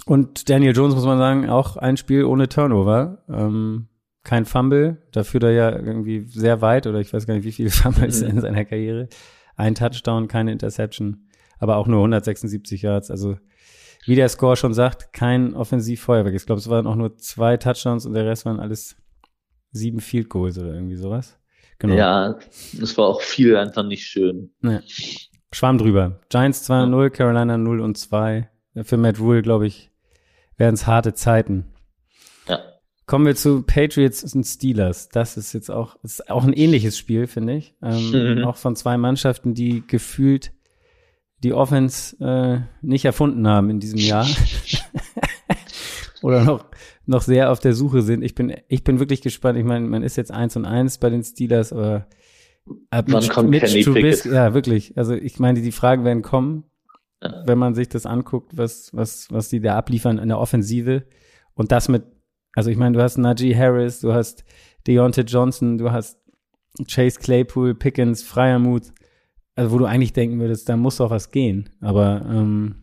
[0.05, 3.23] Und Daniel Jones, muss man sagen, auch ein Spiel ohne Turnover.
[3.29, 3.87] Ähm,
[4.23, 7.51] kein Fumble, da führt er ja irgendwie sehr weit, oder ich weiß gar nicht, wie
[7.51, 8.29] viele Fumbles mhm.
[8.29, 9.07] in seiner Karriere.
[9.55, 11.27] Ein Touchdown, keine Interception,
[11.59, 13.11] aber auch nur 176 Yards.
[13.11, 13.37] Also
[14.05, 16.33] wie der Score schon sagt, kein Offensivfeuerwerk.
[16.33, 18.95] Ich glaube, es waren auch nur zwei Touchdowns und der Rest waren alles
[19.71, 21.37] sieben Field Goals oder irgendwie sowas.
[21.82, 21.96] Genau.
[21.96, 22.38] Ja,
[22.80, 24.52] es war auch viel einfach nicht schön.
[24.62, 24.82] Ja.
[25.52, 26.20] Schwamm drüber.
[26.30, 28.48] Giants 2 0, Carolina 0 und 2.
[28.84, 29.89] Für Matt Rule, glaube ich,
[30.58, 31.65] werden es harte Zeiten.
[33.08, 35.10] Kommen wir zu Patriots und Steelers.
[35.10, 37.76] Das ist jetzt auch, ist auch ein ähnliches Spiel, finde ich.
[37.82, 38.46] Ähm, mhm.
[38.46, 40.54] Auch von zwei Mannschaften, die gefühlt
[41.44, 44.26] die Offense äh, nicht erfunden haben in diesem Jahr.
[46.21, 46.65] Oder noch,
[47.05, 48.23] noch sehr auf der Suche sind.
[48.23, 49.57] Ich bin, ich bin wirklich gespannt.
[49.57, 52.07] Ich meine, man ist jetzt eins und eins bei den Steelers, aber
[52.91, 54.97] ab Wann mit, kommt mit Kenny Trubisky, ja, wirklich.
[54.97, 56.65] Also ich meine, die Fragen werden kommen,
[57.23, 57.43] ja.
[57.45, 61.03] wenn man sich das anguckt, was, was, was die da abliefern in der Offensive.
[61.55, 62.03] Und das mit
[62.53, 64.43] also ich meine, du hast Najee Harris, du hast
[64.88, 66.19] Deontay Johnson, du hast
[66.88, 68.93] Chase Claypool, Pickens, Freiermuth,
[69.55, 71.69] also wo du eigentlich denken würdest, da muss doch was gehen.
[71.81, 72.75] Aber ähm,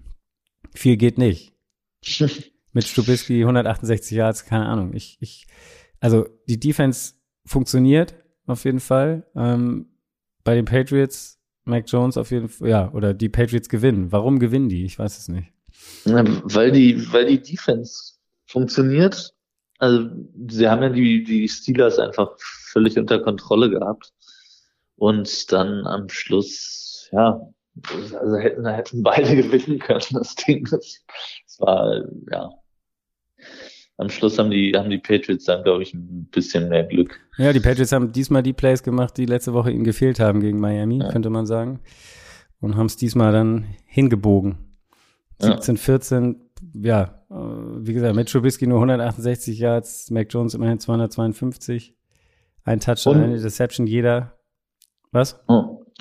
[0.74, 1.52] viel geht nicht.
[2.78, 4.94] Mit Stubisky 168 Yards, keine Ahnung.
[4.94, 5.46] Ich, ich,
[6.00, 7.14] also die Defense
[7.44, 8.14] funktioniert
[8.46, 9.26] auf jeden Fall.
[9.34, 9.86] Ähm,
[10.44, 14.12] bei den Patriots, Mac Jones auf jeden Fall, ja, oder die Patriots gewinnen.
[14.12, 14.84] Warum gewinnen die?
[14.84, 15.52] Ich weiß es nicht.
[16.04, 18.14] Weil die, weil die Defense
[18.46, 19.34] funktioniert
[19.78, 20.08] also
[20.48, 24.12] sie haben ja die, die Steelers einfach völlig unter Kontrolle gehabt.
[24.96, 27.40] Und dann am Schluss, ja,
[27.92, 30.66] also hätten, hätten beide gewinnen können, das Ding.
[30.68, 31.04] Das,
[31.46, 32.50] das war, ja.
[33.98, 37.18] Am Schluss haben die, haben die Patriots dann, glaube ich, ein bisschen mehr Glück.
[37.36, 40.60] Ja, die Patriots haben diesmal die Plays gemacht, die letzte Woche ihnen gefehlt haben gegen
[40.60, 41.10] Miami, ja.
[41.10, 41.80] könnte man sagen.
[42.60, 44.58] Und haben es diesmal dann hingebogen.
[45.40, 45.80] 17, ja.
[45.80, 46.36] 14,
[46.74, 51.96] ja, äh, wie gesagt, mit Trubisky nur 168 Yards, Mac Jones immerhin 252.
[52.64, 54.38] Ein Touchdown, eine Deception jeder.
[55.10, 55.40] Was?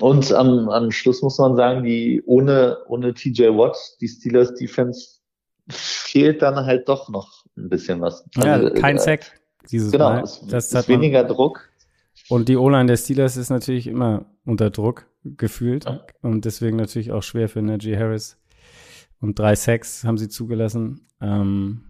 [0.00, 5.17] Und am, am Schluss muss man sagen, die ohne, ohne TJ Watt, die Steelers Defense
[5.68, 8.24] fehlt dann halt doch noch ein bisschen was.
[8.36, 10.22] Ja, also, kein äh, Sack dieses genau, Mal.
[10.22, 11.68] Es, das ist weniger Druck.
[12.28, 16.04] Und die O-Line der Steelers ist natürlich immer unter Druck gefühlt ja.
[16.22, 18.38] und deswegen natürlich auch schwer für Najee Harris
[19.20, 21.06] und drei Sacks haben sie zugelassen.
[21.20, 21.84] Ähm,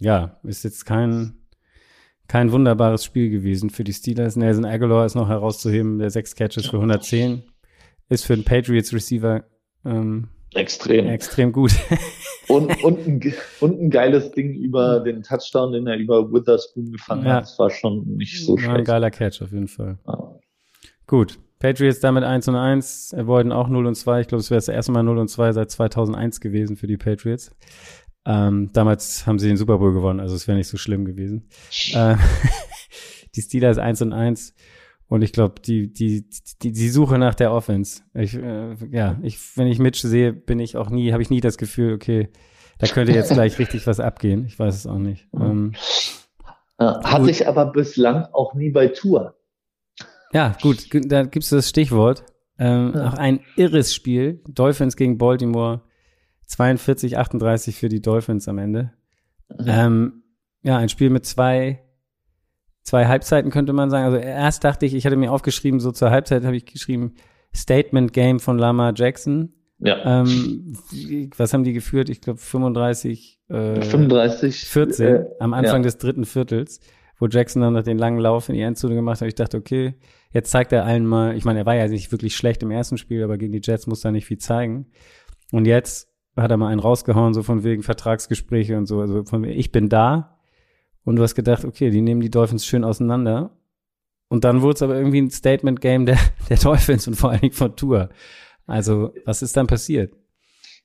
[0.00, 1.34] ja, ist jetzt kein,
[2.28, 4.36] kein wunderbares Spiel gewesen für die Steelers.
[4.36, 7.42] Nelson Aguilar ist noch herauszuheben, der sechs Catches für 110.
[8.08, 9.44] Ist für einen Patriots Receiver
[9.84, 11.06] ähm, extrem.
[11.08, 11.72] extrem gut.
[12.48, 17.26] und, und, ein, und ein geiles Ding über den Touchdown, den er über Witherspoon gefangen
[17.26, 17.34] ja.
[17.34, 17.44] hat.
[17.44, 18.76] Das war schon nicht so schlecht.
[18.76, 19.98] Ein geiler Catch auf jeden Fall.
[20.04, 20.34] Ah.
[21.06, 21.38] Gut.
[21.58, 24.22] Patriots damit 1 und 1, Avoiden auch 0 und 2.
[24.22, 26.96] Ich glaube, es wäre das erste Mal 0 und 2 seit 2001 gewesen für die
[26.96, 27.52] Patriots.
[28.24, 31.48] Ähm, damals haben sie den Super Bowl gewonnen, also es wäre nicht so schlimm gewesen.
[31.94, 32.16] äh,
[33.36, 34.54] die Steelers 1 und 1
[35.12, 36.24] und ich glaube, die, die,
[36.62, 38.00] die, die Suche nach der Offense.
[38.14, 41.42] Ich, äh, ja, ich, wenn ich Mitch sehe, bin ich auch nie, habe ich nie
[41.42, 42.30] das Gefühl, okay,
[42.78, 44.46] da könnte jetzt gleich richtig was abgehen.
[44.46, 45.28] Ich weiß es auch nicht.
[45.38, 45.74] Ähm,
[46.78, 49.36] Hatte ich aber bislang auch nie bei Tour.
[50.32, 52.24] Ja, gut, da gibt's das Stichwort.
[52.58, 53.08] Ähm, ja.
[53.08, 54.40] Auch ein irres Spiel.
[54.48, 55.82] Dolphins gegen Baltimore.
[56.46, 58.94] 42, 38 für die Dolphins am Ende.
[59.50, 59.66] Mhm.
[59.66, 60.22] Ähm,
[60.62, 61.81] ja, ein Spiel mit zwei,
[62.82, 64.04] zwei Halbzeiten könnte man sagen.
[64.04, 67.14] Also erst dachte ich, ich hatte mir aufgeschrieben, so zur Halbzeit habe ich geschrieben,
[67.54, 69.52] Statement Game von Lama Jackson.
[69.78, 70.22] Ja.
[70.22, 70.76] Ähm,
[71.36, 72.08] was haben die geführt?
[72.08, 75.82] Ich glaube 35, äh, 35, 14 äh, am Anfang ja.
[75.82, 76.80] des dritten Viertels,
[77.18, 79.28] wo Jackson dann noch den langen Lauf in die Endzone gemacht hat.
[79.28, 79.94] Ich dachte, okay,
[80.30, 82.96] jetzt zeigt er allen mal, ich meine, er war ja nicht wirklich schlecht im ersten
[82.96, 84.86] Spiel, aber gegen die Jets muss er nicht viel zeigen.
[85.50, 89.00] Und jetzt hat er mal einen rausgehauen, so von wegen Vertragsgespräche und so.
[89.00, 90.38] Also von ich bin da.
[91.04, 93.50] Und du hast gedacht, okay, die nehmen die Dolphins schön auseinander.
[94.28, 97.52] Und dann wurde es aber irgendwie ein Statement-Game der, der Dolphins und vor allen Dingen
[97.52, 98.08] von Tour.
[98.66, 100.14] Also, was ist dann passiert?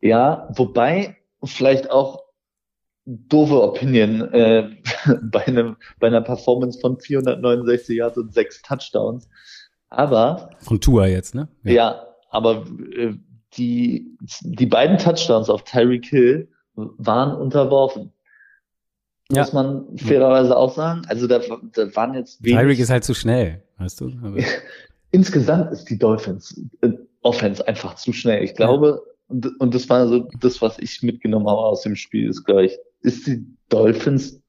[0.01, 2.23] Ja, wobei vielleicht auch
[3.06, 4.69] doofe Opinion äh,
[5.21, 9.30] bei einem bei einer Performance von 469 Yards und sechs Touchdowns.
[9.89, 11.47] Aber von Tour jetzt, ne?
[11.63, 13.13] Ja, ja aber äh,
[13.53, 18.12] die die beiden Touchdowns auf Tyreek Hill waren unterworfen.
[19.31, 19.41] Ja.
[19.41, 21.01] Muss man fairerweise auch sagen.
[21.07, 22.59] Also da, da waren jetzt wenig.
[22.59, 24.11] Tyreek ist halt zu schnell, weißt du?
[25.11, 26.91] Insgesamt ist die Dolphins äh,
[27.23, 28.43] Offense einfach zu schnell.
[28.43, 29.49] Ich glaube, ja.
[29.59, 33.27] und, das war so das, was ich mitgenommen habe aus dem Spiel, ist gleich, ist
[33.27, 34.41] die Dolphins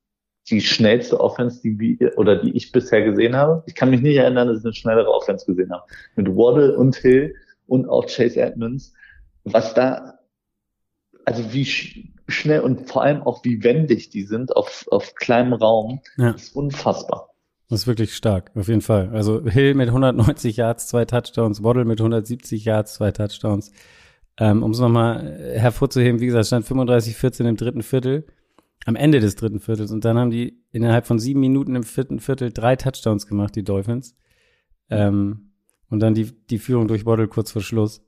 [0.50, 3.62] die schnellste Offense, die wir, oder die ich bisher gesehen habe.
[3.66, 5.84] Ich kann mich nicht erinnern, dass ich eine schnellere Offense gesehen habe.
[6.16, 7.34] Mit Waddle und Hill
[7.66, 8.94] und auch Chase Edmonds.
[9.44, 10.18] Was da,
[11.24, 16.00] also wie schnell und vor allem auch wie wendig die sind auf, auf kleinem Raum,
[16.16, 16.30] ja.
[16.30, 17.30] ist unfassbar.
[17.68, 19.10] Das ist wirklich stark, auf jeden Fall.
[19.12, 23.72] Also Hill mit 190 Yards, zwei Touchdowns, Waddle mit 170 Yards, zwei Touchdowns.
[24.38, 28.24] Ähm, um es nochmal hervorzuheben, wie gesagt, stand 35-14 im dritten Viertel,
[28.86, 29.90] am Ende des dritten Viertels.
[29.90, 33.64] Und dann haben die innerhalb von sieben Minuten im vierten Viertel drei Touchdowns gemacht, die
[33.64, 34.16] Dolphins.
[34.88, 35.52] Ähm,
[35.90, 38.02] und dann die, die Führung durch Waddle kurz vor Schluss.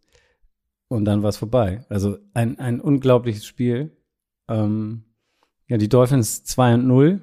[0.88, 1.84] Und dann war es vorbei.
[1.88, 3.96] Also ein, ein unglaubliches Spiel.
[4.50, 5.04] Ähm,
[5.68, 7.20] ja, die Dolphins 2 und 0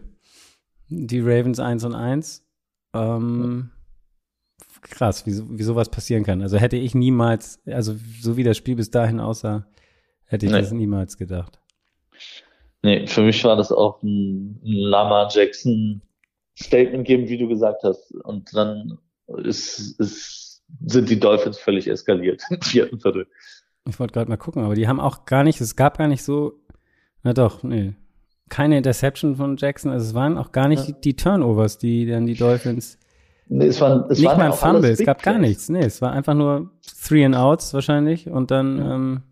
[0.89, 2.45] die Ravens 1 und 1.
[2.93, 3.71] Ähm,
[4.81, 6.41] krass, wie, wie sowas passieren kann.
[6.41, 9.67] Also hätte ich niemals, also so wie das Spiel bis dahin aussah,
[10.25, 10.59] hätte ich nee.
[10.59, 11.59] das niemals gedacht.
[12.83, 16.01] Nee, für mich war das auch ein, ein Lama Jackson
[16.57, 18.11] Statement geben, wie du gesagt hast.
[18.23, 18.97] Und dann
[19.43, 23.27] ist, ist, sind die Dolphins völlig eskaliert im vierten Viertel.
[23.87, 26.23] Ich wollte gerade mal gucken, aber die haben auch gar nicht, es gab gar nicht
[26.23, 26.59] so,
[27.27, 27.93] na doch, nee,
[28.47, 29.91] keine Interception von Jackson.
[29.91, 30.95] Also es waren auch gar nicht ja.
[31.03, 32.97] die Turnovers, die dann die Dolphins.
[33.49, 35.67] Nee, es waren, es nicht waren mal ein Fumble, es gab gar nichts.
[35.67, 36.71] Nee, es war einfach nur
[37.05, 38.95] Three and Outs wahrscheinlich und dann ja.
[38.95, 39.23] ähm,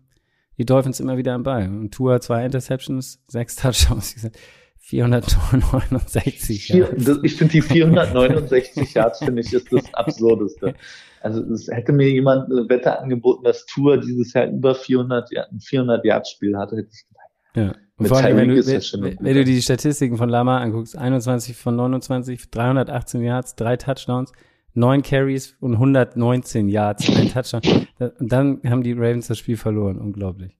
[0.58, 1.68] die Dolphins immer wieder am Ball.
[1.68, 4.30] Und Tour zwei Interceptions, sechs Touchdowns.
[4.78, 7.18] 469 Yards.
[7.22, 10.74] Ich finde die 469 Yards, finde ich, ist das Absurdeste.
[11.22, 15.58] Also es hätte mir jemand eine Wette angeboten, dass Tour dieses Jahr über 400, ein
[15.58, 17.85] 400 Yards Spiel hatte, hätte ich gedacht, ja.
[17.98, 21.76] Und vor allem, wenn du, wenn, wenn du die Statistiken von Lama anguckst, 21 von
[21.76, 24.32] 29, 318 Yards, drei Touchdowns,
[24.74, 27.86] neun Carries und 119 Yards, ein Touchdown.
[27.98, 29.98] Und dann haben die Ravens das Spiel verloren.
[29.98, 30.58] Unglaublich.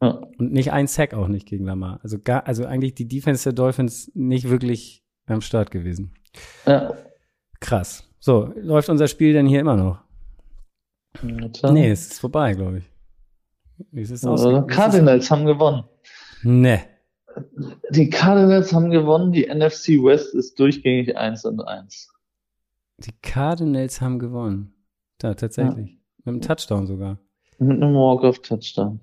[0.00, 0.20] Ja.
[0.38, 2.00] Und nicht ein Sack auch nicht gegen Lamar.
[2.02, 6.14] Also gar, also eigentlich die Defense der Dolphins nicht wirklich am Start gewesen.
[6.66, 6.94] Ja.
[7.60, 8.08] Krass.
[8.18, 9.98] So, läuft unser Spiel denn hier immer noch?
[11.22, 12.90] Ja, nee, es ist vorbei, glaube ich.
[13.90, 14.42] Wie ist es aus?
[14.68, 15.84] Cardinals haben gewonnen.
[16.42, 16.80] Nee.
[17.90, 22.10] Die Cardinals haben gewonnen, die NFC West ist durchgängig 1 und 1.
[22.98, 24.74] Die Cardinals haben gewonnen.
[25.18, 25.90] Da, tatsächlich.
[25.90, 25.96] Ja.
[26.18, 27.18] Mit einem Touchdown sogar.
[27.58, 29.00] Mit einem Walk-off-Touchdown.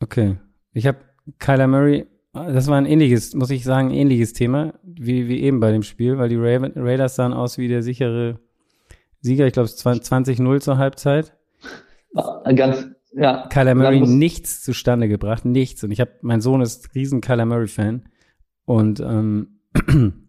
[0.00, 0.36] Okay.
[0.72, 0.98] Ich habe
[1.38, 5.72] Kyler Murray, das war ein ähnliches, muss ich sagen, ähnliches Thema, wie, wie eben bei
[5.72, 8.38] dem Spiel, weil die Ra Raiders sahen aus wie der sichere
[9.20, 11.36] Sieger, ich glaube 20-0 zur Halbzeit.
[12.54, 13.46] Ganz, ja.
[13.48, 15.82] Kyler Murray nichts zustande gebracht, nichts.
[15.82, 18.04] Und ich habe, mein Sohn ist riesen Kyler Murray Fan
[18.64, 19.60] und ähm,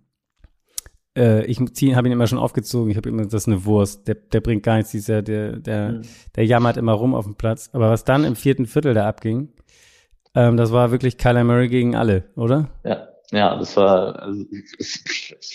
[1.17, 2.89] äh, ich habe ihn immer schon aufgezogen.
[2.89, 4.07] Ich habe immer, das ist eine Wurst.
[4.07, 4.91] Der, der bringt gar nichts.
[4.91, 6.01] Dieser, der, der, mhm.
[6.35, 7.69] der jammert immer rum auf dem Platz.
[7.73, 9.49] Aber was dann im vierten Viertel da abging,
[10.33, 12.69] ähm, das war wirklich Kyler Murray gegen alle, oder?
[12.85, 13.07] Ja.
[13.31, 14.45] Ja, das war, also,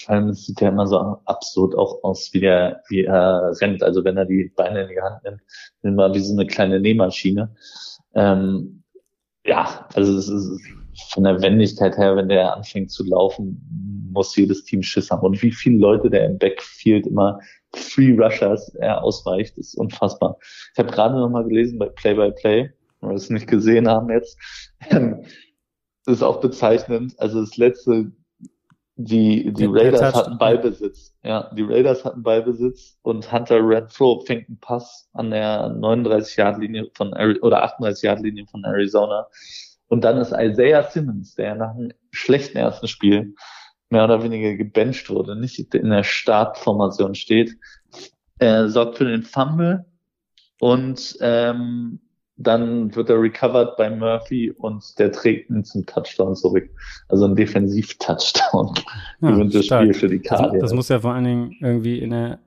[0.05, 3.83] vor allem es sieht ja immer so absurd auch aus, wie der, wie er rennt.
[3.83, 5.41] Also wenn er die Beine in die Hand nimmt,
[5.83, 7.55] immer wie so eine kleine Nähmaschine.
[8.15, 8.83] Ähm,
[9.47, 10.61] ja, also es ist
[11.11, 15.23] von der Wendigkeit her, wenn der anfängt zu laufen, muss jedes Team Schiss haben.
[15.23, 17.41] Und wie viele Leute der im Backfield immer
[17.75, 20.37] Free Rushers er ausweicht, ist unfassbar.
[20.75, 23.89] Ich habe gerade noch mal gelesen bei Play by Play, wenn wir es nicht gesehen
[23.89, 24.39] haben jetzt,
[26.05, 27.19] das ist auch bezeichnend.
[27.19, 28.13] Also das letzte,
[28.97, 31.15] die, die Raiders hatten Ballbesitz.
[31.23, 37.13] Ja, die Raiders hatten Ballbesitz und Hunter Renfro fängt einen Pass an der 39-Yard-Linie von,
[37.41, 39.29] oder 38-Yard-Linie von Arizona.
[39.89, 43.35] Und dann ist Isaiah Simmons, der nach einem schlechten ersten Spiel
[43.91, 47.57] mehr oder weniger gebencht wurde, nicht in der Startformation steht,
[48.39, 49.85] äh, sorgt für den Fumble
[50.59, 52.01] und ähm,
[52.47, 56.69] dann wird er recovered bei Murphy und der trägt ihn zum Touchdown zurück.
[57.09, 58.75] Also ein Defensiv-Touchdown.
[59.21, 60.53] Ja, Gewinnt das Spiel für die Karte.
[60.53, 62.39] Das, das muss ja vor allen Dingen irgendwie in der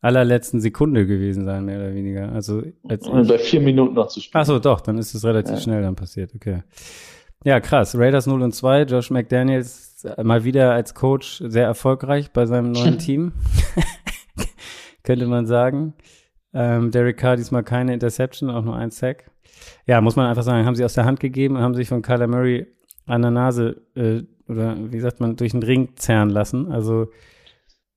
[0.00, 2.32] allerletzten Sekunde gewesen sein, mehr oder weniger.
[2.32, 4.42] Also als bei vier Minuten noch zu spielen.
[4.42, 5.60] Ach so, doch, dann ist es relativ ja.
[5.60, 6.34] schnell dann passiert.
[6.34, 6.62] Okay.
[7.44, 7.96] Ja, krass.
[7.96, 12.98] Raiders 0 und 2, Josh McDaniels mal wieder als Coach sehr erfolgreich bei seinem neuen
[12.98, 13.32] Team.
[15.02, 15.94] Könnte man sagen.
[16.54, 19.30] Ähm, Derek Carr diesmal keine Interception, auch nur ein Sack.
[19.86, 22.26] Ja, muss man einfach sagen, haben sie aus der Hand gegeben, haben sich von Kyler
[22.26, 22.66] Murray
[23.06, 26.70] an der Nase äh, oder wie sagt man, durch den Ring zerren lassen.
[26.70, 27.08] Also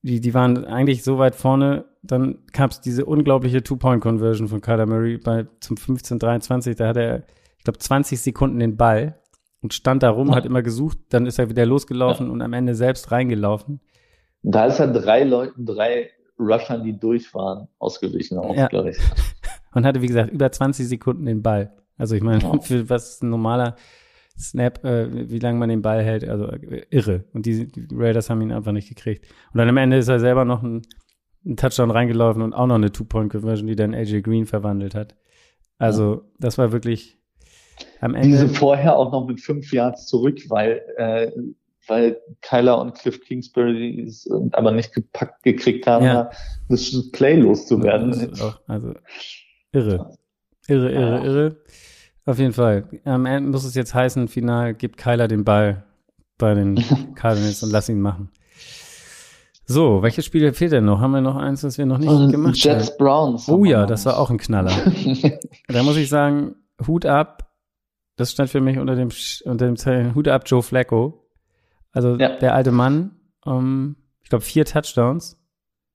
[0.01, 4.85] die, die waren eigentlich so weit vorne, dann gab es diese unglaubliche Two-Point-Conversion von Kyler
[4.85, 7.23] Murray bei zum 15-23, da hat er,
[7.57, 9.19] ich glaube, 20 Sekunden den Ball
[9.61, 12.31] und stand da rum, hat immer gesucht, dann ist er wieder losgelaufen ja.
[12.31, 13.81] und am Ende selbst reingelaufen.
[14.43, 18.67] Da ist er drei Leuten, drei Rushern, die durch waren, ausgewichen auch, ja.
[18.67, 18.97] glaube ich.
[19.73, 21.73] Und hatte, wie gesagt, über 20 Sekunden den Ball.
[21.97, 22.65] Also ich meine, wow.
[22.65, 23.75] für was ein normaler
[24.37, 27.25] Snap, äh, wie lange man den Ball hält, also äh, irre.
[27.33, 29.25] Und die, die, Raiders haben ihn einfach nicht gekriegt.
[29.53, 30.81] Und dann am Ende ist er selber noch ein,
[31.45, 35.15] ein Touchdown reingelaufen und auch noch eine Two-Point-Conversion, die dann AJ Green verwandelt hat.
[35.77, 36.21] Also ja.
[36.39, 37.17] das war wirklich
[38.01, 38.27] am Ende.
[38.27, 41.31] Diese vorher auch noch mit fünf Yards zurück, weil äh,
[41.87, 46.29] weil Kyler und Cliff Kingsbury es aber nicht gepackt gekriegt haben, ja.
[46.69, 48.33] das Play loszuwerden.
[48.67, 48.93] Also
[49.71, 50.17] irre.
[50.67, 51.57] Irre, irre, irre.
[52.25, 52.87] Auf jeden Fall.
[53.03, 55.83] Am Ende muss es jetzt heißen, final gibt Kyler den Ball
[56.37, 56.75] bei den
[57.15, 58.31] Cardinals und lass ihn machen.
[59.67, 60.99] So, welches Spiel fehlt denn noch?
[60.99, 62.79] Haben wir noch eins, das wir noch nicht und gemacht Jets haben?
[62.79, 63.49] Jets Browns.
[63.49, 64.71] Oh ja, das war auch ein Knaller.
[65.67, 67.51] da muss ich sagen, Hut ab.
[68.15, 69.09] Das stand für mich unter dem,
[69.45, 71.24] unter dem Zeichen Hut ab Joe Flacco.
[71.95, 72.37] Also ja.
[72.37, 73.11] der alte Mann,
[73.45, 75.39] um, ich glaube, vier Touchdowns.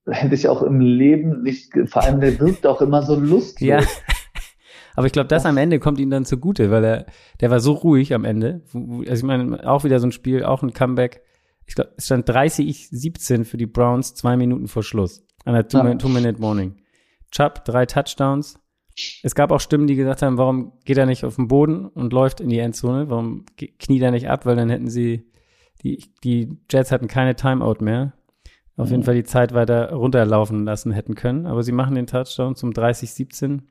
[0.09, 3.69] Hätte ich auch im Leben nicht, vor allem der wirkt auch immer so lustig.
[3.69, 3.81] Ja.
[4.97, 7.07] Aber ich glaube, das am Ende kommt ihm dann zugute, weil er,
[7.41, 8.63] der war so ruhig am Ende.
[8.75, 11.23] Also ich meine, auch wieder so ein Spiel, auch ein Comeback.
[11.67, 15.25] Ich glaube, es stand 30-17 für die Browns, zwei Minuten vor Schluss.
[15.45, 16.77] An der Two-Minute-Morning.
[17.31, 18.59] Chubb, drei Touchdowns.
[19.23, 22.13] Es gab auch Stimmen, die gesagt haben, warum geht er nicht auf den Boden und
[22.13, 23.09] läuft in die Endzone?
[23.09, 24.47] Warum kniet er nicht ab?
[24.47, 25.30] Weil dann hätten sie
[25.83, 28.13] die, die Jets hatten keine Timeout mehr.
[28.77, 28.93] Auf mhm.
[28.93, 31.47] jeden Fall die Zeit weiter runterlaufen lassen hätten können.
[31.47, 33.63] Aber sie machen den Touchdown zum 30-17.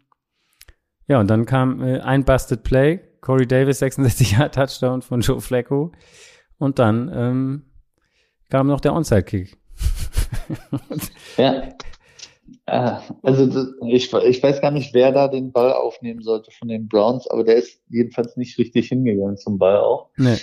[1.08, 3.02] Ja, und dann kam äh, ein Busted Play.
[3.22, 5.91] Corey Davis, 66 Jahre Touchdown von Joe Flacco.
[6.58, 7.63] Und dann ähm,
[8.50, 9.58] kam noch der Onside-Kick.
[11.38, 11.63] ja.
[12.65, 16.88] Äh, also ich, ich weiß gar nicht, wer da den Ball aufnehmen sollte von den
[16.88, 20.10] Browns, aber der ist jedenfalls nicht richtig hingegangen zum Ball auch.
[20.17, 20.38] Nee.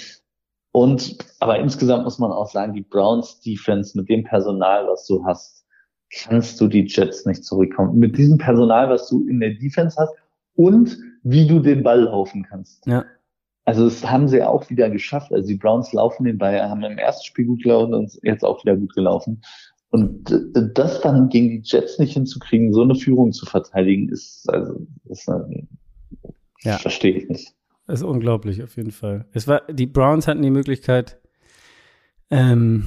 [0.77, 5.25] Und, aber insgesamt muss man auch sagen, die Browns Defense mit dem Personal, was du
[5.25, 5.65] hast,
[6.11, 7.99] kannst du die Jets nicht zurückkommen.
[7.99, 10.13] Mit diesem Personal, was du in der Defense hast
[10.55, 12.87] und wie du den Ball laufen kannst.
[12.87, 13.07] Ja.
[13.65, 15.33] Also das haben sie auch wieder geschafft.
[15.33, 18.63] Also die Browns laufen den Ball, haben im ersten Spiel gut gelaufen und jetzt auch
[18.63, 19.41] wieder gut gelaufen.
[19.89, 20.31] Und
[20.75, 25.27] das dann gegen die Jets nicht hinzukriegen, so eine Führung zu verteidigen, ist also ist
[25.27, 25.67] eine,
[26.65, 26.77] ja.
[26.77, 27.56] verstehe ich nicht.
[27.87, 29.27] Das ist unglaublich, auf jeden Fall.
[29.33, 31.21] Es war, die Browns hatten die Möglichkeit,
[32.31, 32.87] ähm,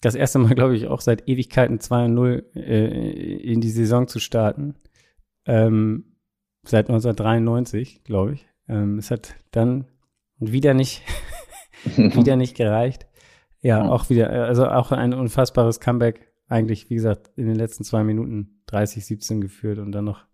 [0.00, 4.74] das erste Mal, glaube ich, auch seit Ewigkeiten 2-0 äh, in die Saison zu starten.
[5.44, 6.16] Ähm,
[6.64, 8.46] seit 1993, glaube ich.
[8.68, 9.86] Ähm, es hat dann
[10.38, 11.02] wieder nicht,
[11.96, 13.06] wieder nicht gereicht.
[13.60, 16.32] Ja, auch wieder, also auch ein unfassbares Comeback.
[16.48, 20.26] Eigentlich, wie gesagt, in den letzten zwei Minuten 30, 17 geführt und dann noch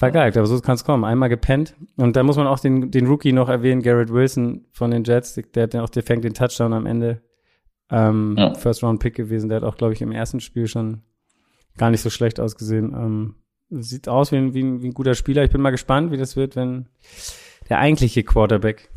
[0.00, 1.04] Vergeigt, aber so kann es kommen.
[1.04, 1.74] Einmal gepennt.
[1.98, 5.38] Und da muss man auch den, den Rookie noch erwähnen, Garrett Wilson von den Jets.
[5.54, 7.20] Der hat auch, der fängt den Touchdown am Ende.
[7.90, 8.54] Ähm, ja.
[8.54, 9.50] First Round Pick gewesen.
[9.50, 11.02] Der hat auch, glaube ich, im ersten Spiel schon
[11.76, 12.94] gar nicht so schlecht ausgesehen.
[12.94, 13.34] Ähm,
[13.68, 15.44] sieht aus wie ein, wie, ein, wie ein guter Spieler.
[15.44, 16.88] Ich bin mal gespannt, wie das wird, wenn
[17.68, 18.88] der eigentliche Quarterback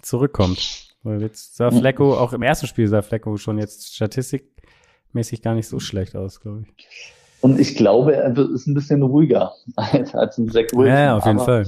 [0.00, 0.96] zurückkommt.
[1.02, 5.68] Weil jetzt sah Flecko, auch im ersten Spiel sah Flecko schon jetzt statistikmäßig gar nicht
[5.68, 7.12] so schlecht aus, glaube ich.
[7.42, 10.86] Und ich glaube, er ist ein bisschen ruhiger als, als ein Zach Wilson.
[10.86, 11.66] Ja, auf jeden aber, Fall.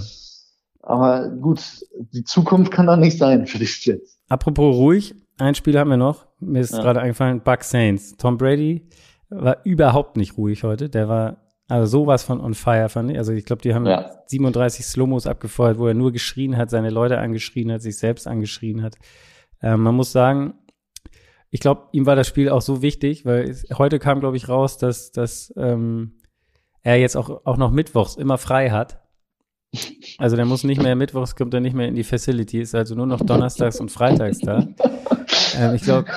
[0.82, 1.62] Aber gut,
[2.12, 4.18] die Zukunft kann da nicht sein für die Jets.
[4.28, 6.26] Apropos ruhig, ein Spiel haben wir noch.
[6.40, 6.80] Mir ist ja.
[6.80, 8.16] gerade eingefallen, Buck Saints.
[8.16, 8.88] Tom Brady
[9.30, 10.88] war überhaupt nicht ruhig heute.
[10.88, 13.18] Der war also sowas von on fire, fand ich.
[13.18, 14.10] Also ich glaube, die haben ja.
[14.26, 18.82] 37 Slomos abgefeuert, wo er nur geschrien hat, seine Leute angeschrien hat, sich selbst angeschrien
[18.82, 18.96] hat.
[19.62, 20.54] Ähm, man muss sagen,
[21.54, 24.48] ich glaube, ihm war das Spiel auch so wichtig, weil es, heute kam, glaube ich,
[24.48, 26.14] raus, dass, dass ähm,
[26.82, 29.00] er jetzt auch, auch noch mittwochs immer frei hat.
[30.18, 32.96] Also der muss nicht mehr mittwochs, kommt er nicht mehr in die Facility, ist also
[32.96, 34.66] nur noch donnerstags und freitags da.
[35.56, 36.08] Ähm, ich glaube,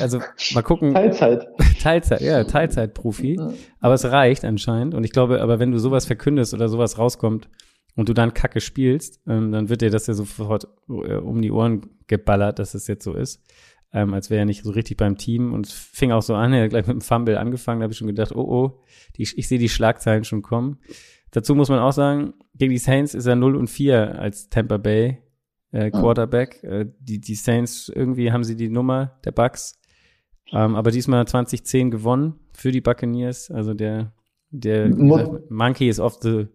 [0.00, 0.20] also
[0.54, 0.94] mal gucken.
[0.94, 1.48] Teilzeit.
[1.82, 3.40] Teilzeit, ja, Teilzeitprofi.
[3.80, 4.94] Aber es reicht anscheinend.
[4.94, 7.48] Und ich glaube, aber wenn du sowas verkündest oder sowas rauskommt
[7.96, 11.50] und du dann Kacke spielst, ähm, dann wird dir das ja sofort äh, um die
[11.50, 13.42] Ohren geballert, dass es jetzt so ist.
[13.92, 15.52] Ähm, als wäre er nicht so richtig beim Team.
[15.52, 17.92] Und es fing auch so an, er hat gleich mit dem Fumble angefangen, da habe
[17.92, 18.82] ich schon gedacht, oh oh,
[19.16, 20.78] die, ich sehe die Schlagzeilen schon kommen.
[21.30, 24.76] Dazu muss man auch sagen, gegen die Saints ist er 0 und 4 als Tampa
[24.78, 25.18] Bay
[25.72, 26.60] äh, Quarterback.
[26.64, 26.68] Ah.
[26.68, 29.78] Äh, die, die Saints, irgendwie haben sie die Nummer der Bucks.
[30.52, 33.50] Ähm, aber diesmal 2010 gewonnen für die Buccaneers.
[33.50, 34.12] Also der,
[34.50, 36.46] der Mo Monkey is off the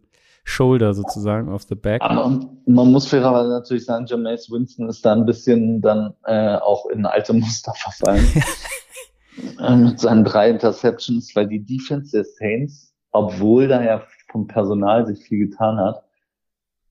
[0.44, 2.02] shoulder sozusagen, off the back.
[2.02, 6.88] Aber man muss fairerweise natürlich sagen, Jameis Winston ist da ein bisschen dann äh, auch
[6.88, 8.26] in alte Muster verfallen.
[9.60, 15.06] äh, mit seinen drei Interceptions, weil die Defense der Saints, obwohl da ja vom Personal
[15.06, 16.04] sich viel getan hat,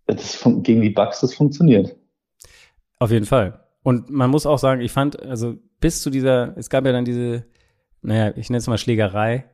[0.07, 1.96] das gegen die Bucks das funktioniert.
[2.98, 3.61] Auf jeden Fall.
[3.82, 7.05] Und man muss auch sagen, ich fand, also bis zu dieser, es gab ja dann
[7.05, 7.46] diese,
[8.03, 9.46] naja, ich nenne es mal Schlägerei.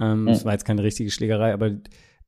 [0.00, 0.28] Ähm, mhm.
[0.28, 1.70] Es war jetzt keine richtige Schlägerei, aber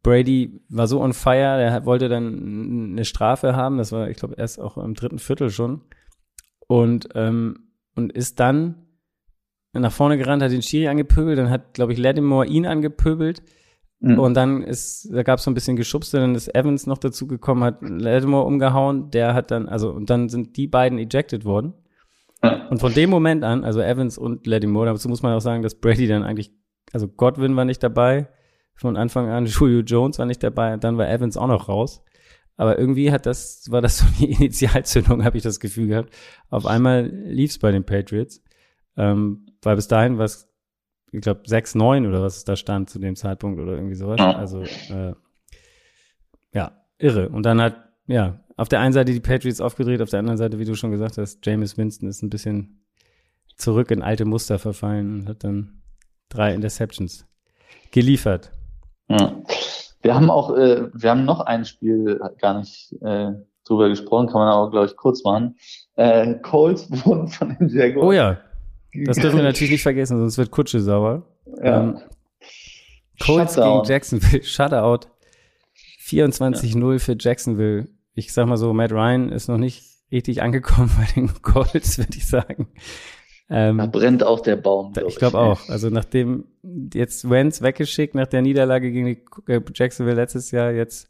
[0.03, 3.79] Brady war so on fire, der wollte dann eine Strafe haben.
[3.79, 5.83] Das war, ich glaube, erst auch im dritten Viertel schon.
[6.67, 8.87] Und, ähm, und ist dann
[9.73, 13.43] nach vorne gerannt, hat den Schiri angepöbelt, dann hat, glaube ich, Lattimore ihn angepöbelt.
[14.01, 14.19] Mhm.
[14.19, 17.27] Und dann ist, da gab es so ein bisschen Geschubste, dann ist Evans noch dazu
[17.27, 21.75] gekommen, hat Lattimore umgehauen, der hat dann, also, und dann sind die beiden ejected worden.
[22.71, 25.75] Und von dem Moment an, also Evans und Lattimore, dazu muss man auch sagen, dass
[25.75, 26.53] Brady dann eigentlich,
[26.93, 28.29] also Godwin war nicht dabei,
[28.81, 32.03] von Anfang an, Julio Jones war nicht dabei, dann war Evans auch noch raus.
[32.57, 36.13] Aber irgendwie hat das, war das so die Initialzündung, habe ich das Gefühl gehabt.
[36.51, 38.43] Auf einmal lief's bei den Patriots.
[38.97, 40.51] Ähm, weil bis dahin war es
[41.13, 44.21] ich glaube, 6-9 oder was da stand zu dem Zeitpunkt oder irgendwie sowas.
[44.21, 45.15] Also, äh,
[46.53, 47.29] ja, irre.
[47.31, 47.77] Und dann hat,
[48.07, 50.93] ja, auf der einen Seite die Patriots aufgedreht, auf der anderen Seite, wie du schon
[50.93, 52.85] gesagt hast, James Winston ist ein bisschen
[53.57, 55.83] zurück in alte Muster verfallen und hat dann
[56.29, 57.27] drei Interceptions
[57.91, 58.53] geliefert.
[59.11, 59.35] Ja.
[60.03, 63.33] Wir haben auch, äh, wir haben noch ein Spiel gar nicht äh,
[63.65, 65.57] drüber gesprochen, kann man aber, glaube ich, kurz machen.
[65.97, 68.39] Äh, Colts wurden von den Jaguars oh ja.
[69.05, 71.23] Das dürfen wir natürlich nicht vergessen, sonst wird Kutsche sauer.
[71.63, 71.81] Ja.
[71.81, 72.01] Ähm,
[73.21, 73.83] Colts Shutout.
[73.83, 75.09] gegen Jacksonville, Shutout.
[76.05, 76.99] 24-0 ja.
[76.99, 77.89] für Jacksonville.
[78.15, 82.17] Ich sag mal so, Matt Ryan ist noch nicht richtig angekommen bei den Colts, würde
[82.17, 82.69] ich sagen.
[83.51, 84.93] Ähm, da brennt auch der Baum.
[84.93, 85.69] Glaub ich glaube auch.
[85.69, 86.45] Also nachdem
[86.95, 91.09] jetzt Wentz weggeschickt nach der Niederlage gegen die äh, Jacksonville letztes Jahr jetzt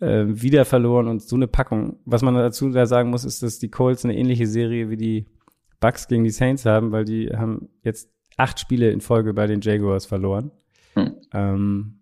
[0.00, 1.98] äh, wieder verloren und so eine Packung.
[2.06, 5.26] Was man dazu da sagen muss, ist, dass die Colts eine ähnliche Serie wie die
[5.78, 9.60] Bucks gegen die Saints haben, weil die haben jetzt acht Spiele in Folge bei den
[9.60, 10.50] Jaguars verloren.
[10.94, 11.16] Hm.
[11.34, 12.00] Ähm,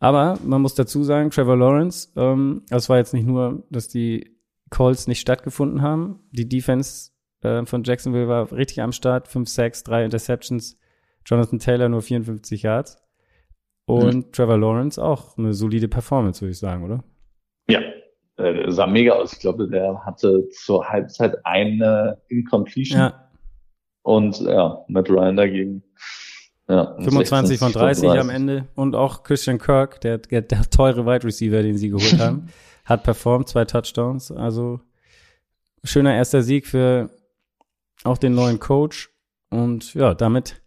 [0.00, 4.36] aber man muss dazu sagen, Trevor Lawrence, ähm, das war jetzt nicht nur, dass die
[4.70, 6.20] Calls nicht stattgefunden haben.
[6.30, 7.10] Die Defense
[7.44, 9.28] äh, von Jacksonville war richtig am Start.
[9.28, 10.78] 5 Sacks, 3 Interceptions.
[11.26, 12.98] Jonathan Taylor nur 54 Yards.
[13.86, 14.32] Und hm.
[14.32, 17.04] Trevor Lawrence auch eine solide Performance, würde ich sagen, oder?
[17.68, 17.80] Ja,
[18.36, 19.34] äh, sah mega aus.
[19.34, 22.98] Ich glaube, der hatte zur Halbzeit eine Incompletion.
[22.98, 23.30] Ja.
[24.02, 25.82] Und ja, Matt Ryan dagegen.
[26.68, 28.68] Ja, 25 von 30 am Ende.
[28.74, 32.46] Und auch Christian Kirk, der, der, der teure Wide Receiver, den sie geholt haben,
[32.86, 34.32] hat performt, zwei Touchdowns.
[34.32, 34.80] Also
[35.82, 37.10] schöner erster Sieg für
[38.04, 39.10] auch den neuen Coach.
[39.50, 40.62] Und ja, damit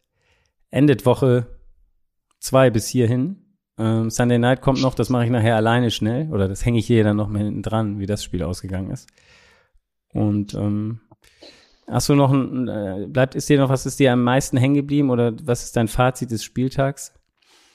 [0.70, 1.48] endet Woche
[2.40, 3.44] zwei bis hierhin.
[3.78, 6.32] Ähm, Sunday Night kommt noch, das mache ich nachher alleine schnell.
[6.32, 9.08] Oder das hänge ich hier dann noch mal hinten dran, wie das Spiel ausgegangen ist.
[10.14, 11.02] Und ähm,
[11.88, 14.76] hast du noch ein, äh, bleibt, ist dir noch, was ist dir am meisten hängen
[14.76, 17.14] geblieben oder was ist dein Fazit des Spieltags?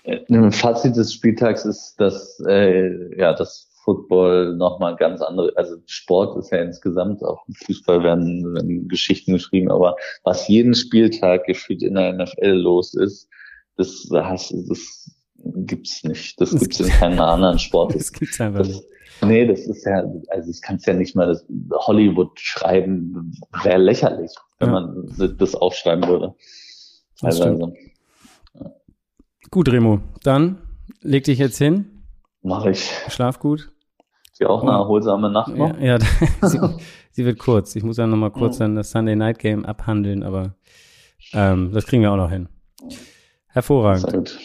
[0.05, 5.77] Ein äh, Fazit des Spieltags ist, dass äh, ja das Football nochmal ganz andere, also
[5.87, 11.45] Sport ist ja insgesamt, auch im Fußball werden, werden Geschichten geschrieben, aber was jeden Spieltag
[11.47, 13.29] gefühlt in der NFL los ist,
[13.77, 15.11] das, das, das
[15.45, 16.41] gibt's nicht.
[16.41, 17.95] Das gibt's in keinem anderen Sport.
[17.97, 18.83] Das gibt's einfach nicht.
[19.25, 21.45] Nee, das ist ja, also ich kann es ja nicht mal das
[21.87, 24.81] Hollywood schreiben, wäre lächerlich, wenn ja.
[24.81, 26.35] man das aufschreiben würde.
[28.55, 28.73] Ja.
[29.51, 30.59] Gut, Remo, dann
[31.03, 32.03] leg dich jetzt hin.
[32.43, 32.91] Mach ich.
[33.09, 33.72] Schlaf gut.
[34.43, 35.79] Dir auch eine erholsame Nacht noch?
[35.79, 35.99] Ja, ja
[36.43, 36.59] sie,
[37.11, 37.77] sie, wird kurz.
[37.77, 40.55] Ich muss ja noch mal kurz dann das Sunday Night Game abhandeln, aber
[41.33, 42.49] ähm, das kriegen wir auch noch hin.
[43.47, 44.39] Hervorragend.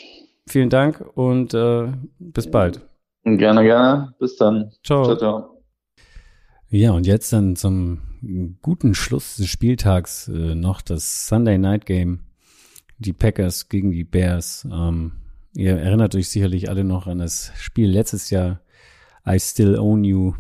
[0.48, 1.88] Vielen Dank und äh,
[2.20, 2.82] bis bald.
[3.24, 4.14] Gerne, gerne.
[4.20, 4.72] Bis dann.
[4.84, 5.04] Ciao.
[5.04, 5.64] ciao, ciao.
[6.70, 8.00] Ja, und jetzt dann zum
[8.62, 12.20] guten Schluss des Spieltags äh, noch das Sunday Night Game.
[13.00, 14.68] Die Packers gegen die Bears.
[14.72, 15.14] Ähm,
[15.54, 18.62] ihr erinnert euch sicherlich alle noch an das Spiel letztes Jahr.
[19.28, 20.34] I Still Own You.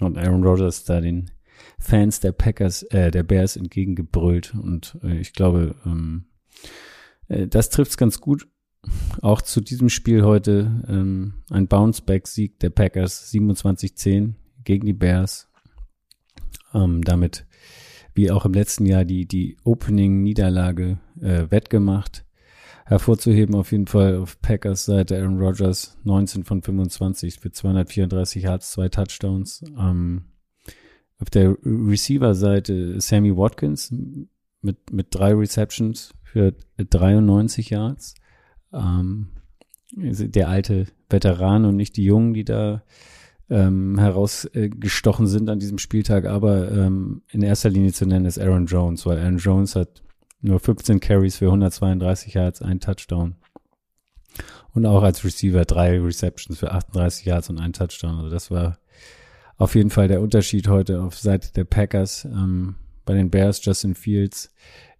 [0.00, 1.30] Und Aaron Rodgers da den
[1.78, 4.54] Fans der Packers, äh, der Bears entgegengebrüllt.
[4.54, 6.26] Und äh, ich glaube, ähm,
[7.28, 8.46] äh, das trifft's ganz gut.
[9.22, 15.48] Auch zu diesem Spiel heute ähm, ein Bounceback-Sieg der Packers 27-10 gegen die Bears.
[16.74, 17.46] Ähm, damit,
[18.14, 22.25] wie auch im letzten Jahr, die, die Opening-Niederlage äh, wettgemacht.
[22.86, 28.70] Hervorzuheben auf jeden Fall auf Packers Seite Aaron Rodgers 19 von 25 für 234 Yards,
[28.70, 29.64] zwei Touchdowns.
[29.76, 30.26] Ähm,
[31.18, 33.92] auf der Receiver-Seite Sammy Watkins
[34.62, 38.14] mit, mit drei Receptions für 93 Yards.
[38.72, 39.30] Ähm,
[39.92, 42.84] der alte Veteran und nicht die Jungen, die da
[43.50, 48.66] ähm, herausgestochen sind an diesem Spieltag, aber ähm, in erster Linie zu nennen ist Aaron
[48.66, 50.02] Jones, weil Aaron Jones hat
[50.46, 53.36] nur 15 Carries für 132 Yards, ein Touchdown.
[54.72, 58.16] Und auch als Receiver drei Receptions für 38 Yards und ein Touchdown.
[58.16, 58.78] Also das war
[59.56, 62.26] auf jeden Fall der Unterschied heute auf Seite der Packers.
[62.26, 62.76] Ähm,
[63.06, 64.50] bei den Bears Justin Fields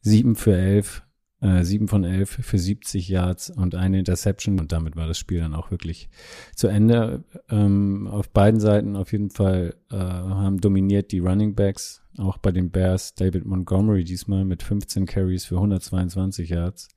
[0.00, 1.02] sieben für elf,
[1.46, 5.38] äh, sieben von elf für 70 Yards und eine Interception und damit war das Spiel
[5.38, 6.08] dann auch wirklich
[6.56, 7.22] zu Ende.
[7.48, 12.50] Ähm, auf beiden Seiten auf jeden Fall äh, haben dominiert die Running Backs, auch bei
[12.50, 16.88] den Bears David Montgomery diesmal mit 15 Carries für 122 Yards,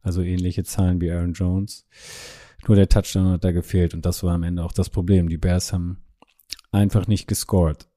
[0.00, 1.86] also ähnliche Zahlen wie Aaron Jones.
[2.66, 5.28] Nur der Touchdown hat da gefehlt und das war am Ende auch das Problem.
[5.28, 5.98] Die Bears haben
[6.72, 7.88] einfach nicht gescored.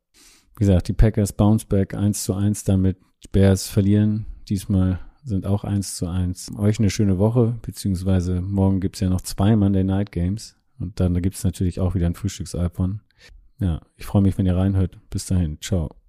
[0.58, 2.97] Wie gesagt, die Packers bounce back 1 zu 1 damit.
[3.24, 6.51] Die Bears verlieren diesmal sind auch eins zu eins.
[6.57, 10.55] Euch eine schöne Woche, beziehungsweise morgen gibt's ja noch zwei Monday Night Games.
[10.80, 13.01] Und dann gibt's natürlich auch wieder ein Frühstücksalpon.
[13.59, 14.99] Ja, ich freue mich, wenn ihr reinhört.
[15.09, 15.59] Bis dahin.
[15.61, 16.03] Ciao.